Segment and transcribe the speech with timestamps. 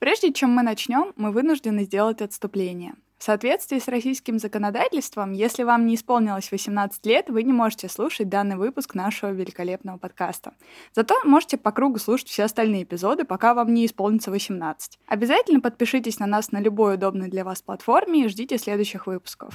[0.00, 2.94] Прежде чем мы начнем, мы вынуждены сделать отступление.
[3.18, 8.30] В соответствии с российским законодательством, если вам не исполнилось 18 лет, вы не можете слушать
[8.30, 10.54] данный выпуск нашего великолепного подкаста.
[10.94, 14.98] Зато можете по кругу слушать все остальные эпизоды, пока вам не исполнится 18.
[15.06, 19.54] Обязательно подпишитесь на нас на любой удобной для вас платформе и ждите следующих выпусков.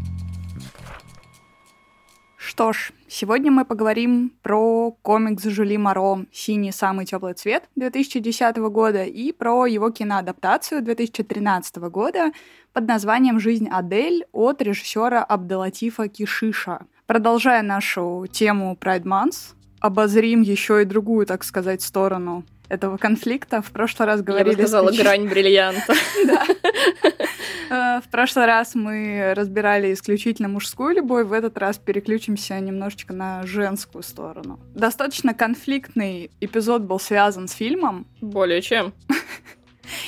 [2.51, 9.05] Что ж, сегодня мы поговорим про комикс Жюли Моро «Синий самый теплый цвет» 2010 года
[9.05, 12.33] и про его киноадаптацию 2013 года
[12.73, 16.87] под названием «Жизнь Адель» от режиссера Абдалатифа Кишиша.
[17.05, 23.61] Продолжая нашу тему Pride Month, обозрим еще и другую, так сказать, сторону этого конфликта.
[23.61, 24.51] В прошлый раз говорили...
[24.51, 25.93] Я бы сказала, грань бриллианта.
[27.73, 33.45] Э, в прошлый раз мы разбирали исключительно мужскую любовь, в этот раз переключимся немножечко на
[33.47, 34.59] женскую сторону.
[34.75, 38.07] Достаточно конфликтный эпизод был связан с фильмом.
[38.19, 38.93] Более чем.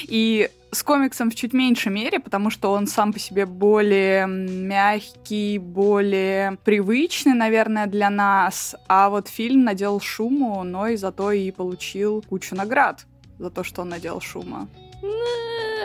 [0.04, 5.58] И с комиксом в чуть меньшей мере, потому что он сам по себе более мягкий,
[5.58, 8.76] более привычный, наверное, для нас.
[8.88, 13.06] А вот фильм наделал шуму, но и зато и получил кучу наград
[13.40, 14.68] за то, что он наделал шума.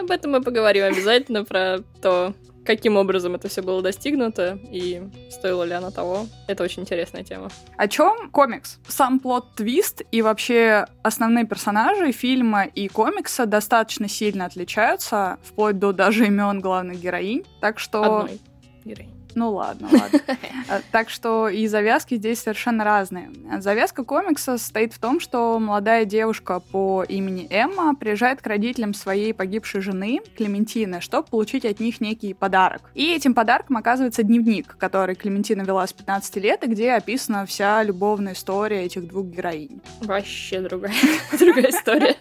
[0.01, 2.35] Об этом мы поговорим обязательно, про то,
[2.69, 6.27] каким образом это все было достигнуто и стоило ли оно того.
[6.49, 7.49] Это очень интересная тема.
[7.79, 8.79] О чем комикс?
[8.87, 16.27] Сам плод-твист и вообще основные персонажи фильма и комикса достаточно сильно отличаются, вплоть до даже
[16.27, 17.47] имен главных героинь.
[17.63, 18.03] Так что...
[18.03, 18.39] Одной
[18.85, 19.18] героини.
[19.35, 20.21] Ну ладно, ладно.
[20.69, 23.31] Э, так что и завязки здесь совершенно разные.
[23.59, 29.33] Завязка комикса состоит в том, что молодая девушка по имени Эмма приезжает к родителям своей
[29.33, 32.91] погибшей жены, Клементины, чтобы получить от них некий подарок.
[32.95, 37.83] И этим подарком оказывается дневник, который Клементина вела с 15 лет, и где описана вся
[37.83, 39.81] любовная история этих двух героинь.
[40.01, 40.95] Вообще другая,
[41.39, 42.17] другая история.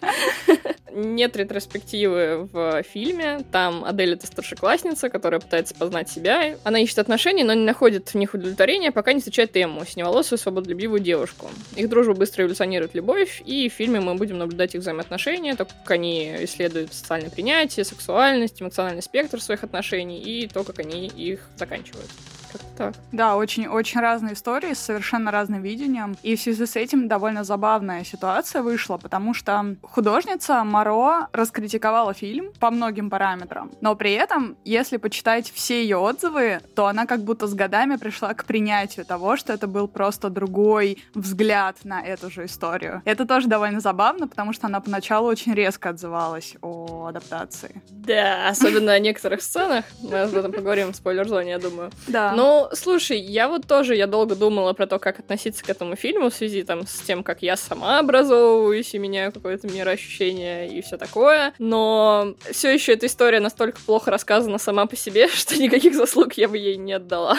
[0.98, 3.40] Нет ретроспективы в фильме.
[3.52, 6.56] Там Адель— это старшеклассница, которая пытается познать себя.
[6.64, 11.00] Она ищет отношений, но не находит в них удовлетворения, пока не встречает Эмму, синеволосую, свободолюбивую
[11.00, 11.50] девушку.
[11.74, 15.90] Их дружба быстро эволюционирует любовь, и в фильме мы будем наблюдать их взаимоотношения, так как
[15.90, 22.10] они исследуют социальное принятие, сексуальность, эмоциональный спектр своих отношений и то, как они их заканчивают.
[22.52, 22.94] Как так.
[23.12, 26.16] Да, очень-очень разные истории с совершенно разным видением.
[26.22, 32.52] И в связи с этим довольно забавная ситуация вышла, потому что художница Маро раскритиковала фильм
[32.60, 33.70] по многим параметрам.
[33.80, 38.32] Но при этом, если почитать все ее отзывы, то она как будто с годами пришла
[38.34, 43.02] к принятию того, что это был просто другой взгляд на эту же историю.
[43.04, 47.82] Это тоже довольно забавно, потому что она поначалу очень резко отзывалась о адаптации.
[47.90, 49.84] Да, особенно о некоторых сценах.
[50.00, 51.90] Мы об этом поговорим в спойлер-зоне, я думаю.
[52.06, 52.32] Да.
[52.36, 56.30] Ну, слушай, я вот тоже, я долго думала про то, как относиться к этому фильму
[56.30, 60.96] в связи там с тем, как я сама образовываюсь и меняю какое-то мироощущение и все
[60.96, 61.52] такое.
[61.58, 66.48] Но все еще эта история настолько плохо рассказана сама по себе, что никаких заслуг я
[66.48, 67.38] бы ей не отдала.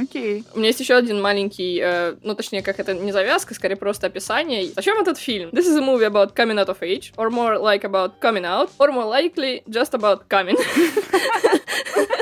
[0.00, 0.44] Окей.
[0.54, 4.06] У меня есть еще один маленький, э, ну точнее, как это не завязка, скорее просто
[4.06, 4.70] описание.
[4.76, 5.50] Зачем этот фильм?
[5.50, 8.70] This is a movie about coming out of age, or more like about coming out,
[8.78, 10.56] or more likely just about coming.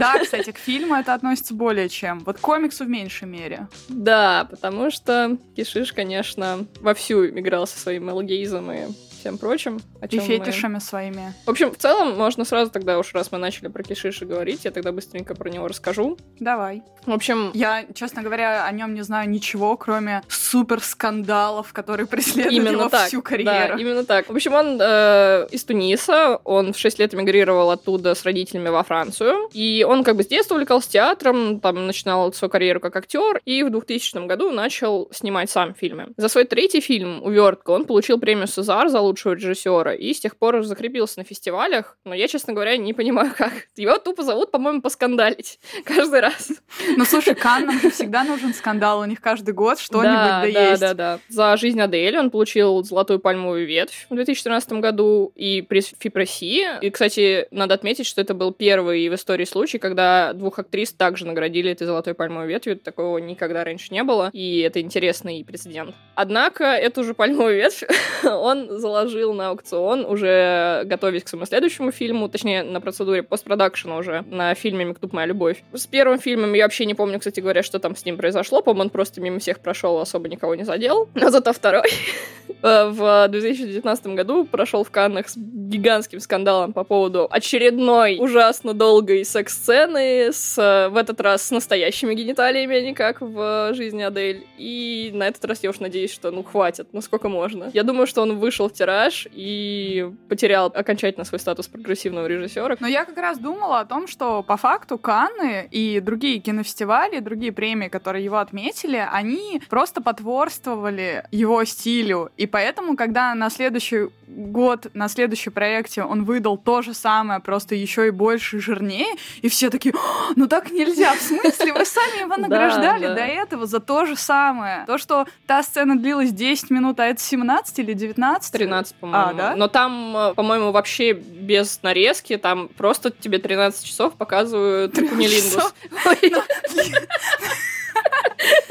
[0.00, 2.20] Да, кстати, к фильму это относится более чем.
[2.20, 3.68] Вот к комиксу в меньшей мере.
[3.88, 8.86] Да, потому что Кишиш, конечно, вовсю играл со своим элогеизмом и
[9.20, 9.80] всем прочим.
[10.00, 10.80] О и фетишами мы...
[10.80, 11.34] своими.
[11.46, 14.70] В общем, в целом, можно сразу тогда уж, раз мы начали про Кишиши говорить, я
[14.70, 16.16] тогда быстренько про него расскажу.
[16.38, 16.82] Давай.
[17.06, 17.50] В общем...
[17.54, 22.88] Я, честно говоря, о нем не знаю ничего, кроме супер скандалов, которые преследуют именно его
[22.88, 23.74] так, всю карьеру.
[23.74, 24.28] Да, именно так.
[24.28, 28.82] В общем, он э, из Туниса, он в 6 лет эмигрировал оттуда с родителями во
[28.82, 33.40] Францию, и он как бы с детства увлекался театром, там начинал свою карьеру как актер,
[33.44, 36.08] и в 2000 году начал снимать сам фильмы.
[36.16, 40.36] За свой третий фильм «Увертка» он получил премию «Сезар» за лучшего режиссера, и с тех
[40.36, 43.52] пор закрепился на фестивалях, но я, честно говоря, не понимаю, как.
[43.76, 46.52] Его тупо зовут, по-моему, поскандалить каждый раз.
[46.96, 50.70] Ну, слушай, Каннам же всегда нужен скандал, у них каждый год что-нибудь да, да, да
[50.70, 50.80] есть.
[50.80, 55.92] Да, да, За «Жизнь Адель» он получил «Золотую пальмовую ветвь» в 2014 году и приз
[55.98, 56.66] Фипроси.
[56.80, 61.26] И, кстати, надо отметить, что это был первый в истории случай, когда двух актрис также
[61.26, 62.76] наградили этой «Золотой пальмовой ветвью».
[62.76, 65.94] Такого никогда раньше не было, и это интересный прецедент.
[66.14, 67.84] Однако эту же пальмовую ветвь
[68.24, 73.96] он золотую положил на аукцион, уже готовясь к своему следующему фильму, точнее, на процедуре постпродакшена
[73.96, 75.12] уже, на фильме «Мектуб.
[75.12, 75.62] Моя любовь».
[75.72, 78.60] С первым фильмом я вообще не помню, кстати говоря, что там с ним произошло.
[78.60, 81.08] По-моему, он просто мимо всех прошел, особо никого не задел.
[81.14, 81.88] Но зато второй
[82.62, 89.24] э, в 2019 году прошел в Каннах с гигантским скандалом по поводу очередной ужасно долгой
[89.24, 90.56] секс-сцены, с,
[90.90, 94.46] в этот раз с настоящими гениталиями, а не как в жизни Адель.
[94.58, 97.70] И на этот раз я уж надеюсь, что ну хватит, ну сколько можно.
[97.72, 98.89] Я думаю, что он вышел в тираж
[99.32, 102.76] и потерял окончательно свой статус прогрессивного режиссера.
[102.80, 107.52] Но я как раз думала о том, что по факту Канны и другие кинофестивали, другие
[107.52, 112.30] премии, которые его отметили, они просто потворствовали его стилю.
[112.36, 117.74] И поэтому, когда на следующий год, на следующем проекте он выдал то же самое, просто
[117.74, 119.94] еще и больше и жирнее, и все такие,
[120.36, 124.84] ну так нельзя, в смысле, вы сами его награждали до этого за то же самое.
[124.86, 128.52] То, что та сцена длилась 10 минут, а это 17 или 19?
[128.52, 129.30] 13, по-моему.
[129.30, 129.56] А, да?
[129.56, 135.74] Но там, э, по-моему, вообще без нарезки, там просто тебе 13 часов показывают кунилингус.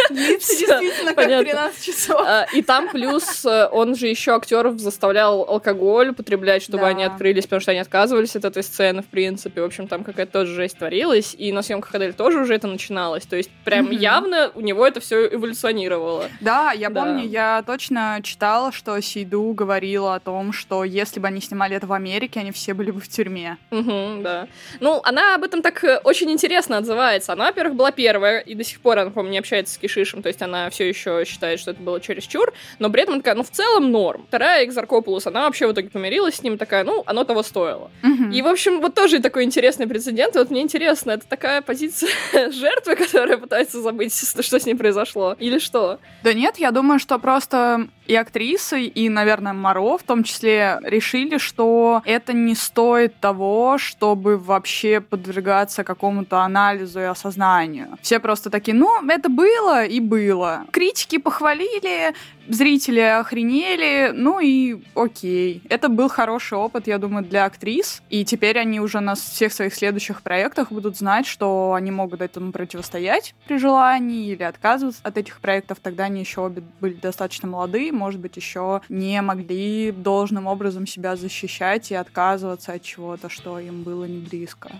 [0.09, 2.21] Действительно как 13 часов.
[2.25, 7.43] А, и там плюс э, он же еще актеров заставлял алкоголь употреблять, чтобы они открылись,
[7.43, 9.61] потому что они отказывались от этой сцены, в принципе.
[9.61, 11.35] В общем, там какая-то тоже жесть творилась.
[11.37, 13.25] И на съемках Адель тоже уже это начиналось.
[13.25, 16.25] То есть прям явно у него это все эволюционировало.
[16.41, 21.41] Да, я помню, я точно читала, что Сейду говорила о том, что если бы они
[21.41, 23.57] снимали это в Америке, они все были бы в тюрьме.
[23.71, 24.47] Угу, да.
[24.79, 27.33] Ну, она об этом так э, очень интересно отзывается.
[27.33, 30.27] Она, во-первых, была первая, и до сих пор она, по-моему, не общается с Кишишем, то
[30.27, 33.49] есть она все еще считает, что это было чересчур, но при этом такая, ну, в
[33.49, 34.25] целом норм.
[34.27, 37.91] Вторая, Экзаркопулус, она вообще в итоге помирилась с ним, такая, ну, оно того стоило.
[38.03, 38.31] Угу.
[38.31, 40.35] И, в общем, вот тоже такой интересный прецедент.
[40.35, 42.09] Вот мне интересно, это такая позиция
[42.51, 45.99] жертвы, которая пытается забыть, что с ней произошло, или что?
[46.23, 51.37] Да нет, я думаю, что просто и актрисы, и, наверное, Моро в том числе решили,
[51.37, 57.99] что это не стоит того, чтобы вообще подвергаться какому-то анализу и осознанию.
[58.01, 60.65] Все просто такие, ну, это было и было.
[60.71, 62.15] Критики похвалили,
[62.47, 65.61] зрители охренели, ну и окей.
[65.69, 69.75] Это был хороший опыт, я думаю, для актрис, и теперь они уже на всех своих
[69.75, 75.39] следующих проектах будут знать, что они могут этому противостоять при желании или отказываться от этих
[75.39, 75.77] проектов.
[75.81, 81.15] Тогда они еще обе были достаточно молодые, может быть, еще не могли должным образом себя
[81.15, 84.71] защищать и отказываться от чего-то, что им было не близко.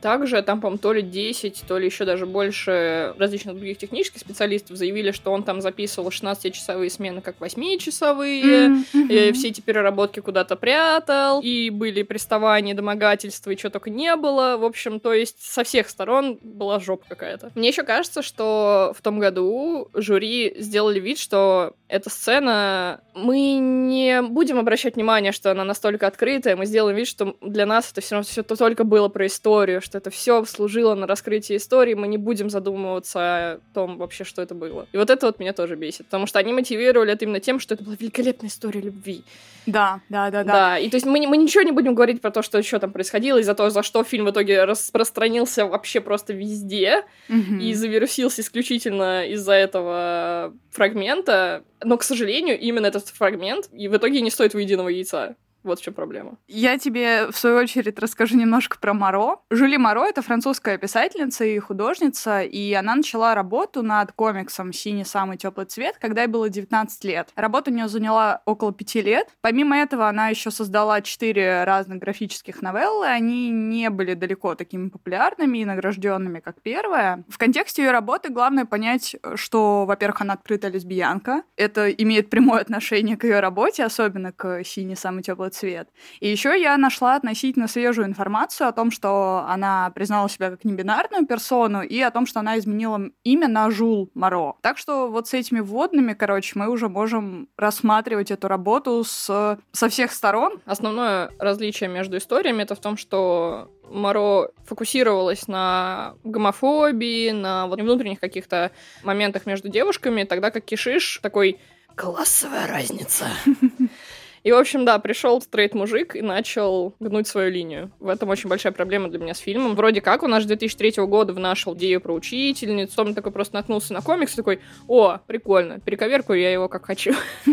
[0.00, 4.76] Также там, по-моему, то ли 10, то ли еще даже больше различных других технических специалистов
[4.76, 9.32] заявили, что он там записывал 16-часовые смены как 8-часовые, mm-hmm.
[9.32, 14.56] все эти переработки куда-то прятал, и были приставания, домогательства, и чего только не было.
[14.56, 17.50] В общем, то есть со всех сторон была жопа какая-то.
[17.54, 23.00] Мне еще кажется, что в том году жюри сделали вид, что эта сцена...
[23.14, 27.90] Мы не будем обращать внимание, что она настолько открытая, мы сделаем вид, что для нас
[27.90, 31.94] это все равно все только было про историю, что это все служило на раскрытие истории,
[31.94, 34.86] мы не будем задумываться о том вообще, что это было.
[34.92, 37.74] И вот это вот меня тоже бесит, потому что они мотивировали это именно тем, что
[37.74, 39.24] это была великолепная история любви.
[39.66, 40.52] Да, да, да, да.
[40.52, 42.92] Да, и то есть мы, мы ничего не будем говорить про то, что еще там
[42.92, 47.60] происходило, и за то, за что фильм в итоге распространился вообще просто везде mm-hmm.
[47.60, 51.64] и завирусился исключительно из-за этого фрагмента.
[51.82, 55.36] Но, к сожалению, именно этот фрагмент и в итоге не стоит выеденного яйца.
[55.62, 56.38] Вот в чем проблема.
[56.48, 59.36] Я тебе, в свою очередь, расскажу немножко про Моро.
[59.50, 65.36] Жюли Моро— это французская писательница и художница, и она начала работу над комиксом «Синий самый
[65.36, 67.28] теплый цвет», когда ей было 19 лет.
[67.36, 69.28] Работа у нее заняла около пяти лет.
[69.42, 73.06] Помимо этого, она еще создала четыре разных графических новеллы.
[73.06, 77.24] Они не были далеко такими популярными и награжденными, как первая.
[77.28, 81.42] В контексте ее работы главное понять, что, во-первых, она открытая лесбиянка.
[81.56, 85.88] Это имеет прямое отношение к ее работе, особенно к «Синий самый теплый цвет.
[86.20, 91.26] И еще я нашла относительно свежую информацию о том, что она признала себя как небинарную
[91.26, 94.54] персону и о том, что она изменила имя на Жул Моро.
[94.62, 99.88] Так что вот с этими вводными, короче, мы уже можем рассматривать эту работу с, со
[99.88, 100.60] всех сторон.
[100.64, 108.20] Основное различие между историями это в том, что Моро фокусировалась на гомофобии, на вот внутренних
[108.20, 108.70] каких-то
[109.02, 111.58] моментах между девушками, тогда как Кишиш такой
[111.96, 113.26] классовая разница.
[114.42, 117.90] И, в общем, да, пришел стрейт-мужик и начал гнуть свою линию.
[118.00, 119.74] В этом очень большая проблема для меня с фильмом.
[119.74, 124.00] Вроде как, он аж 2003 года внашел идею про учительницу, он такой просто наткнулся на
[124.00, 127.12] комикс, такой, о, прикольно, перековеркую я его как хочу.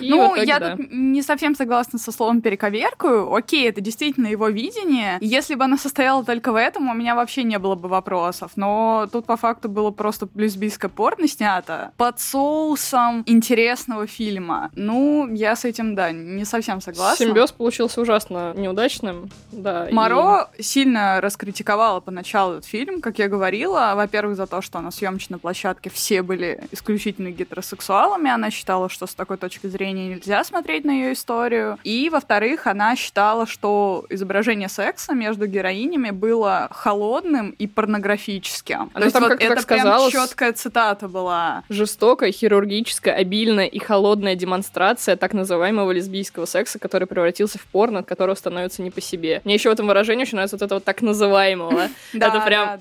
[0.00, 3.34] Ну, я тут не совсем согласна со словом перековеркую.
[3.34, 5.18] Окей, это действительно его видение.
[5.20, 8.52] Если бы она состояла только в этом, у меня вообще не было бы вопросов.
[8.56, 14.70] Но тут по факту было просто лесбийское порно снято под соусом интересного фильма.
[14.74, 17.24] Ну, я я с этим, да, не совсем согласна.
[17.24, 19.88] Симбиоз получился ужасно неудачным, да.
[19.90, 20.62] Маро и...
[20.62, 23.92] сильно раскритиковала поначалу этот фильм, как я говорила.
[23.96, 28.30] Во-первых, за то, что на съемочной площадке все были исключительно гетеросексуалами.
[28.30, 31.78] Она считала, что с такой точки зрения нельзя смотреть на ее историю.
[31.82, 38.90] И, во-вторых, она считала, что изображение секса между героинями было холодным и порнографическим.
[38.92, 41.64] Она то есть вот это прям четкая цитата была.
[41.68, 48.06] Жестокая, хирургическая, обильная и холодная демонстрация так называемого лесбийского секса, который превратился в порно, от
[48.06, 49.40] которого становится не по себе.
[49.44, 51.88] Мне еще в этом выражении очень нравится вот это вот так называемого.
[52.12, 52.78] Это прям,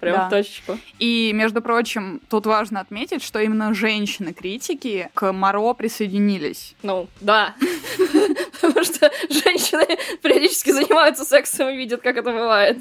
[0.00, 0.26] Прям да.
[0.26, 0.78] в точку.
[0.98, 6.74] И, между прочим, тут важно отметить, что именно женщины-критики к Моро присоединились.
[6.82, 7.54] Ну, да.
[8.62, 9.86] Потому что женщины
[10.22, 12.78] периодически занимаются сексом и видят, как это бывает.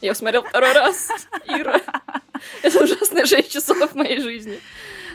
[0.00, 1.08] Я смотрел второй раз.
[1.48, 1.80] Ира.
[2.62, 4.60] Это ужасные шесть часов в моей жизни.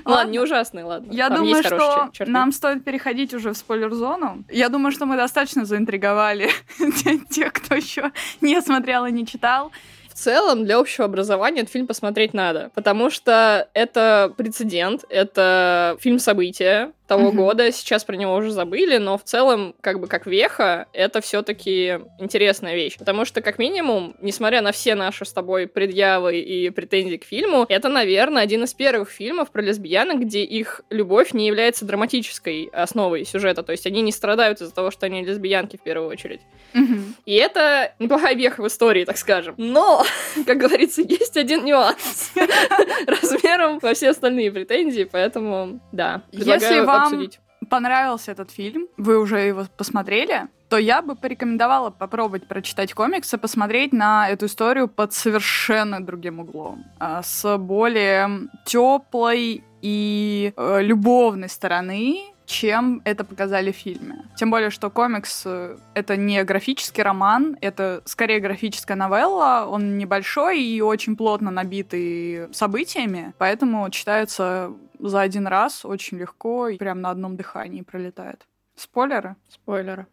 [0.05, 1.11] Ладно, не ужасный, ладно.
[1.11, 4.43] Я Там думаю, что нам стоит переходить уже в спойлер-зону.
[4.49, 6.49] Я думаю, что мы достаточно заинтриговали
[7.29, 8.11] тех, кто еще
[8.41, 9.71] не смотрел и не читал
[10.17, 16.91] целом для общего образования этот фильм посмотреть надо, потому что это прецедент, это фильм события,
[17.07, 17.35] того mm-hmm.
[17.35, 17.71] года.
[17.71, 22.75] Сейчас про него уже забыли, но в целом, как бы как веха, это все-таки интересная
[22.75, 22.97] вещь.
[22.97, 27.65] Потому что, как минимум, несмотря на все наши с тобой предъявы и претензии к фильму,
[27.69, 33.25] это, наверное, один из первых фильмов про лесбиянок, где их любовь не является драматической основой
[33.25, 33.63] сюжета.
[33.63, 36.41] То есть они не страдают из-за того, что они лесбиянки в первую очередь.
[36.73, 37.03] Mm-hmm.
[37.25, 39.55] И это неплохая веха в истории, так скажем.
[39.57, 40.03] Но,
[40.45, 42.33] как говорится, есть один нюанс
[43.07, 47.39] размером во все остальные претензии, поэтому, да, Если вам обсудить.
[47.69, 53.93] понравился этот фильм, вы уже его посмотрели, то я бы порекомендовала попробовать прочитать комиксы, посмотреть
[53.93, 62.33] на эту историю под совершенно другим углом, а, с более теплой и э, любовной стороны,
[62.47, 64.25] чем это показали в фильме.
[64.35, 70.61] Тем более, что комикс э,— это не графический роман, это скорее графическая новелла, он небольшой
[70.61, 74.71] и очень плотно набитый событиями, поэтому читается
[75.07, 78.45] за один раз очень легко и прям на одном дыхании пролетает.
[78.75, 79.35] Спойлеры?
[79.49, 80.07] Спойлеры.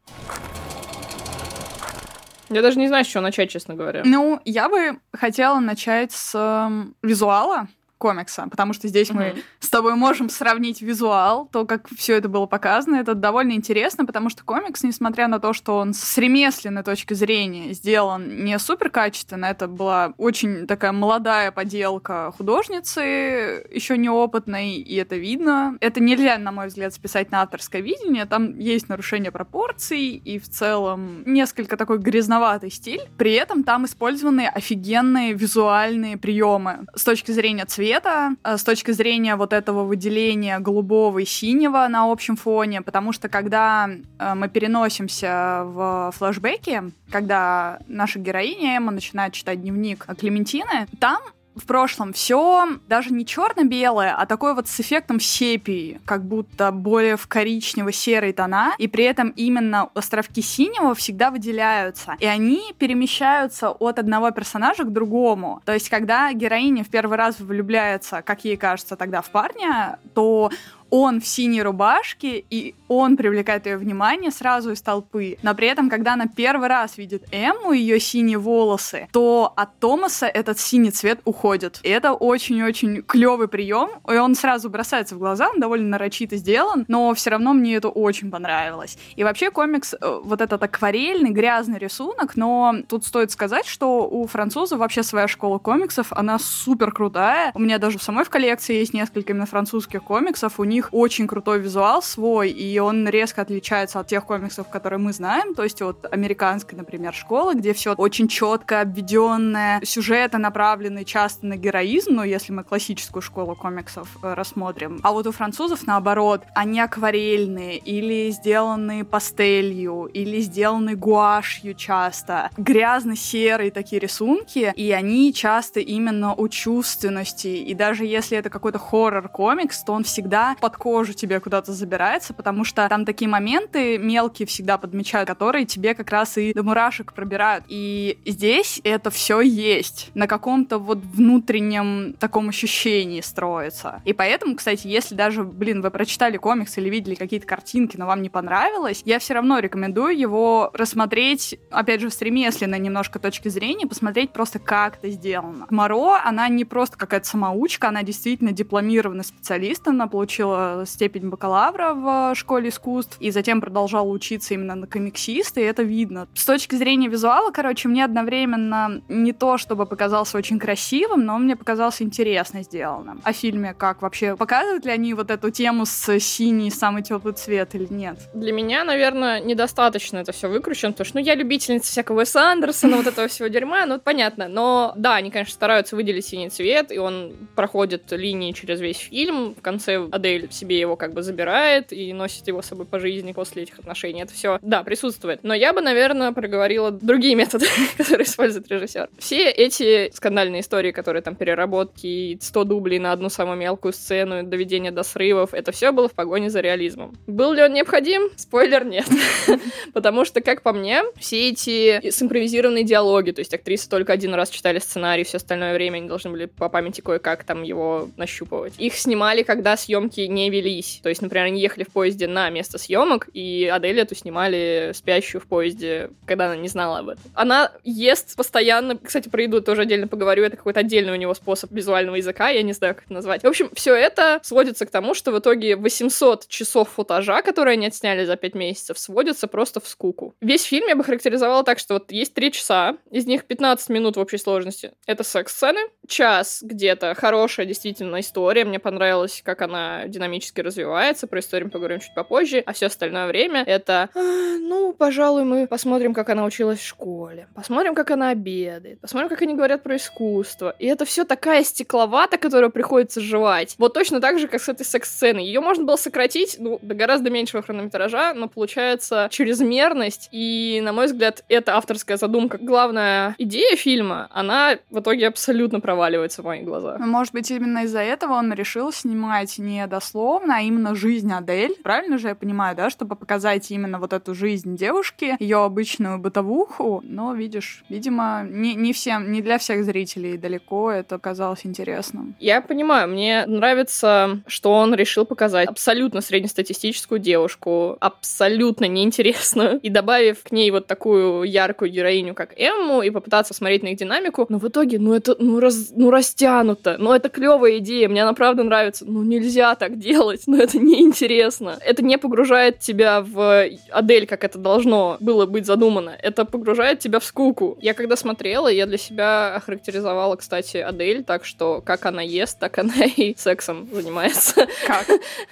[2.51, 4.03] Я даже не знаю, с чего начать, честно говоря.
[4.05, 9.35] Ну, я бы хотела начать с э, визуала, комикса, потому что здесь mm-hmm.
[9.35, 12.97] мы с тобой можем сравнить визуал, то, как все это было показано.
[12.97, 17.73] Это довольно интересно, потому что комикс, несмотря на то, что он с ремесленной точки зрения
[17.73, 25.17] сделан не супер качественно, это была очень такая молодая поделка художницы, еще неопытной, и это
[25.17, 25.77] видно.
[25.81, 28.27] Это нельзя, на мой взгляд, списать на авторское видение.
[28.27, 33.09] Там есть нарушение пропорций, и в целом несколько такой грязноватый стиль.
[33.17, 38.93] При этом там использованы офигенные визуальные приемы с точки зрения цвета, цвета э, с точки
[38.93, 43.89] зрения вот этого выделения голубого и синего на общем фоне, потому что когда
[44.19, 51.21] э, мы переносимся в флэшбеки, когда наша героиня Эмма начинает читать дневник Клементины, там
[51.57, 57.17] в прошлом все даже не черно-белое, а такое вот с эффектом сепии, как будто более
[57.17, 63.99] в коричнево-серые тона, и при этом именно островки синего всегда выделяются, и они перемещаются от
[63.99, 65.63] одного персонажа к другому.
[65.65, 70.51] То есть, когда героиня в первый раз влюбляется, как ей кажется тогда в парня, то
[70.97, 75.39] он в синей рубашке, и он привлекает ее внимание сразу из толпы.
[75.43, 80.27] Но при этом, когда она первый раз видит Эмму, ее синие волосы, то от Томаса
[80.27, 81.81] этот синий цвет уходит.
[81.83, 86.85] И это очень-очень клевый прием, и он сразу бросается в глаза, он довольно нарочито сделан,
[86.87, 88.97] но все равно мне это очень понравилось.
[89.17, 94.29] И вообще комикс, э, вот этот акварельный, грязный рисунок, но тут стоит сказать, что у
[94.29, 97.51] французов вообще своя школа комиксов, она супер крутая.
[97.55, 100.89] У меня даже в самой в коллекции есть несколько именно французских комиксов, у них них
[100.93, 105.63] очень крутой визуал свой, и он резко отличается от тех комиксов, которые мы знаем, то
[105.63, 112.15] есть от американской, например, школы, где все очень четко обведенное, сюжеты направлены часто на героизм,
[112.15, 115.01] ну, если мы классическую школу комиксов э, рассмотрим.
[115.03, 122.51] А вот у французов, наоборот, они акварельные, или сделаны пастелью, или сделаны гуашью часто.
[122.57, 129.85] Грязно-серые такие рисунки, и они часто именно о чувственности, и даже если это какой-то хоррор-комикс,
[129.85, 134.79] то он всегда под кожу тебе куда-то забирается, потому что там такие моменты мелкие всегда
[134.79, 137.67] подмечают, которые тебе как раз и до мурашек пробирают.
[137.69, 140.11] И здесь это все есть.
[140.15, 144.01] На каком-то вот внутреннем таком ощущении строится.
[144.07, 148.23] И поэтому, кстати, если даже, блин, вы прочитали комикс или видели какие-то картинки, но вам
[148.23, 153.87] не понравилось, я все равно рекомендую его рассмотреть, опять же, в стремесленной немножко точки зрения,
[153.87, 155.67] посмотреть просто, как это сделано.
[155.69, 161.95] Моро, она не просто какая-то самоучка, она действительно дипломированный специалист, она получила получил степень бакалавра
[161.95, 166.29] в школе искусств и затем продолжал учиться именно на комиксиста, и это видно.
[166.35, 171.45] С точки зрения визуала, короче, мне одновременно не то, чтобы показался очень красивым, но он
[171.45, 173.21] мне показался интересно сделанным.
[173.25, 174.37] О фильме как вообще?
[174.37, 178.19] Показывают ли они вот эту тему с синий самый теплый цвет или нет?
[178.35, 182.97] Для меня, наверное, недостаточно это все выкручено, потому что, ну, я любительница всякого Уэса Андерсона,
[182.97, 184.49] вот этого всего дерьма, ну, понятно.
[184.49, 189.55] Но, да, они, конечно, стараются выделить синий цвет, и он проходит линии через весь фильм.
[189.55, 193.33] В конце Адель себе его как бы забирает и носит его с собой по жизни
[193.33, 194.23] после этих отношений.
[194.23, 195.41] Это все, да, присутствует.
[195.43, 199.09] Но я бы, наверное, проговорила другие методы, которые использует режиссер.
[199.19, 204.93] Все эти скандальные истории, которые там переработки, 100 дублей на одну самую мелкую сцену, доведение
[204.93, 207.17] до срывов, это все было в погоне за реализмом.
[207.27, 208.31] Был ли он необходим?
[208.37, 209.07] Спойлер, нет.
[209.95, 214.51] Потому что, как по мне, все эти симпровизированные диалоги, то есть актрисы только один раз
[214.51, 218.75] читали сценарий, все остальное время они должны были по памяти кое-как там его нащупывать.
[218.79, 221.01] Их снимали, когда съемки не велись.
[221.03, 225.41] То есть, например, они ехали в поезде на место съемок, и Адель эту снимали спящую
[225.41, 227.25] в поезде, когда она не знала об этом.
[227.35, 231.71] Она ест постоянно, кстати, про еду тоже отдельно поговорю, это какой-то отдельный у него способ
[231.73, 233.43] визуального языка, я не знаю, как это назвать.
[233.43, 237.87] В общем, все это сводится к тому, что в итоге 800 часов футажа, которые они
[237.87, 240.35] отсняли за 5 месяцев, сводятся просто в скуку.
[240.41, 244.17] Весь фильм я бы характеризовала так, что вот есть 3 часа, из них 15 минут
[244.17, 244.93] в общей сложности.
[245.07, 251.67] Это секс-сцены, час где-то хорошая действительно история, мне понравилось, как она динамически развивается, про историю
[251.67, 254.19] мы поговорим чуть попозже, а все остальное время это, «А,
[254.59, 259.43] ну, пожалуй, мы посмотрим, как она училась в школе, посмотрим, как она обедает, посмотрим, как
[259.43, 260.75] они говорят про искусство.
[260.79, 263.75] И это все такая стекловата, которую приходится жевать.
[263.79, 265.45] Вот точно так же, как с этой секс-сценой.
[265.45, 271.07] Ее можно было сократить, ну, до гораздо меньшего хронометража, но получается чрезмерность, и, на мой
[271.07, 272.59] взгляд, это авторская задумка.
[272.61, 276.99] Главная идея фильма, она в итоге абсолютно проваливается в мои глаза.
[276.99, 281.77] Может быть, именно из-за этого он решил снимать не дословно, а именно жизнь Адель.
[281.85, 287.01] Правильно же я понимаю, да, чтобы показать именно вот эту жизнь девушки, ее обычную бытовуху,
[287.05, 292.35] но, видишь, видимо, не, не всем, не для всех зрителей далеко это казалось интересным.
[292.41, 300.43] Я понимаю, мне нравится, что он решил показать абсолютно среднестатистическую девушку, абсолютно неинтересную, и добавив
[300.43, 304.59] к ней вот такую яркую героиню, как Эмму, и попытаться смотреть на их динамику, но
[304.59, 308.63] в итоге, ну это, ну, раз, ну растянуто, ну это клевая идея, мне она правда
[308.63, 311.79] нравится, ну нельзя так делать, ну это неинтересно.
[311.81, 316.17] Это не погружает тебя в Адель, как это должно было быть задумано.
[316.21, 317.79] Это погружает тебя в скуку.
[317.81, 322.79] Я когда смотрела, я для себя охарактеризовала, кстати, Адель, так что как она ест, так
[322.79, 324.67] она и сексом занимается.
[324.87, 325.07] Как?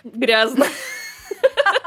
[0.05, 0.66] Грязно.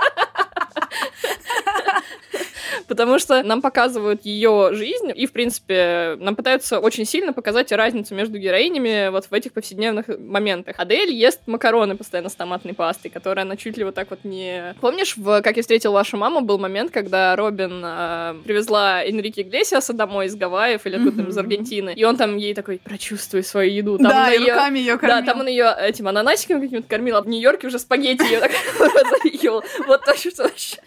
[2.87, 8.15] потому что нам показывают ее жизнь, и, в принципе, нам пытаются очень сильно показать разницу
[8.15, 10.75] между героинями вот в этих повседневных моментах.
[10.79, 14.75] Адель ест макароны постоянно с томатной пастой, которая она чуть ли вот так вот не...
[14.81, 19.93] Помнишь, в «Как я встретил вашу маму» был момент, когда Робин э, привезла Энрике Иглесиаса
[19.93, 21.29] домой из Гавайев или откуда-то mm-hmm.
[21.29, 23.97] из Аргентины, и он там ей такой, прочувствуй свою еду.
[23.97, 24.53] Там да, и ее...
[24.53, 25.17] руками ее кормил.
[25.17, 28.51] Да, там он ее этим ананасиком каким-то кормил, а в Нью-Йорке уже спагетти ее так.
[29.87, 30.77] Вот точно вообще.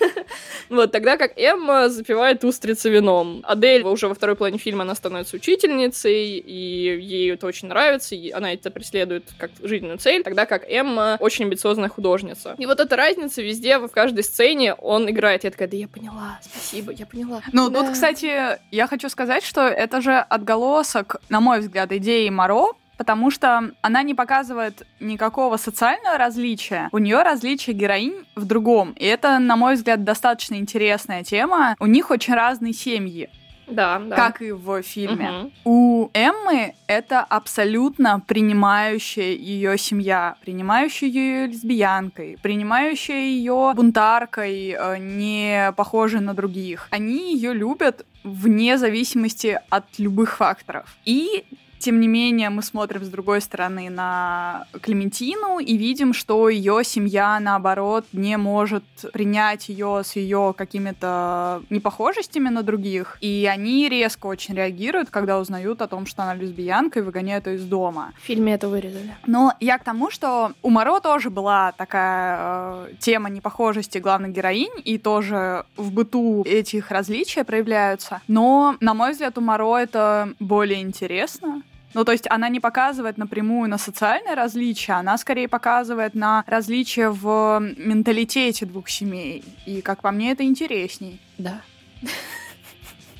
[0.68, 3.40] Вот, тогда как Эмма запивает устрицы вином.
[3.44, 8.30] Адель уже во второй половине фильма она становится учительницей, и ей это очень нравится, и
[8.30, 12.54] она это преследует как жизненную цель, тогда как Эмма очень амбициозная художница.
[12.58, 15.44] И вот эта разница везде, в каждой сцене он играет.
[15.44, 17.42] Я такая, да я поняла, спасибо, я поняла.
[17.52, 17.82] Ну, да.
[17.82, 23.30] тут, кстати, я хочу сказать, что это же отголосок, на мой взгляд, идеи Моро, потому
[23.30, 26.88] что она не показывает никакого социального различия.
[26.92, 28.92] У нее различие героинь в другом.
[28.92, 31.76] И это, на мой взгляд, достаточно интересная тема.
[31.78, 33.30] У них очень разные семьи.
[33.70, 34.16] Да, да.
[34.16, 35.30] Как и в фильме.
[35.30, 35.52] Угу.
[35.64, 45.72] У Эммы это абсолютно принимающая ее семья, принимающая ее лесбиянкой, принимающая ее бунтаркой, э, не
[45.76, 46.88] похожей на других.
[46.90, 50.96] Они ее любят вне зависимости от любых факторов.
[51.04, 51.44] И
[51.78, 57.38] тем не менее, мы смотрим с другой стороны на Клементину и видим, что ее семья,
[57.40, 63.18] наоборот, не может принять ее с ее какими-то непохожестями на других.
[63.20, 67.56] И они резко очень реагируют, когда узнают о том, что она лесбиянка, и выгоняют ее
[67.56, 68.12] из дома.
[68.22, 69.16] В фильме это вырезали.
[69.26, 74.82] Но я к тому, что у Моро тоже была такая э, тема непохожести главных героинь,
[74.84, 78.20] и тоже в быту этих различия проявляются.
[78.28, 81.62] Но, на мой взгляд, у Моро это более интересно,
[81.98, 87.10] ну, то есть она не показывает напрямую на социальное различие, она скорее показывает на различие
[87.10, 89.42] в менталитете двух семей.
[89.66, 91.20] И, как по мне, это интересней.
[91.38, 91.60] Да.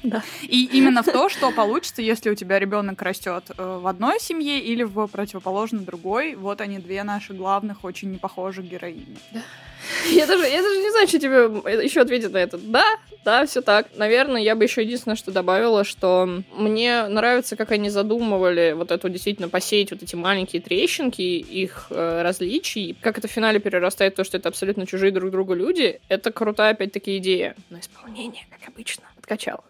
[0.02, 0.22] Да.
[0.42, 4.60] И именно в то, что получится, если у тебя ребенок растет э, в одной семье
[4.60, 6.34] или в противоположной другой.
[6.34, 9.16] Вот они две наши главных, очень непохожих героини.
[9.32, 9.40] Да.
[10.10, 12.58] Я даже, я даже не знаю, что тебе еще ответить на это.
[12.58, 12.84] Да,
[13.24, 13.88] да, все так.
[13.96, 19.08] Наверное, я бы еще единственное, что добавила, что мне нравится, как они задумывали вот эту
[19.08, 22.96] действительно посеять вот эти маленькие трещинки, их э, различий.
[23.00, 26.00] Как это в финале перерастает в то, что это абсолютно чужие друг другу люди.
[26.08, 27.54] Это крутая, опять-таки, идея.
[27.70, 29.62] Но исполнение, как обычно, откачало.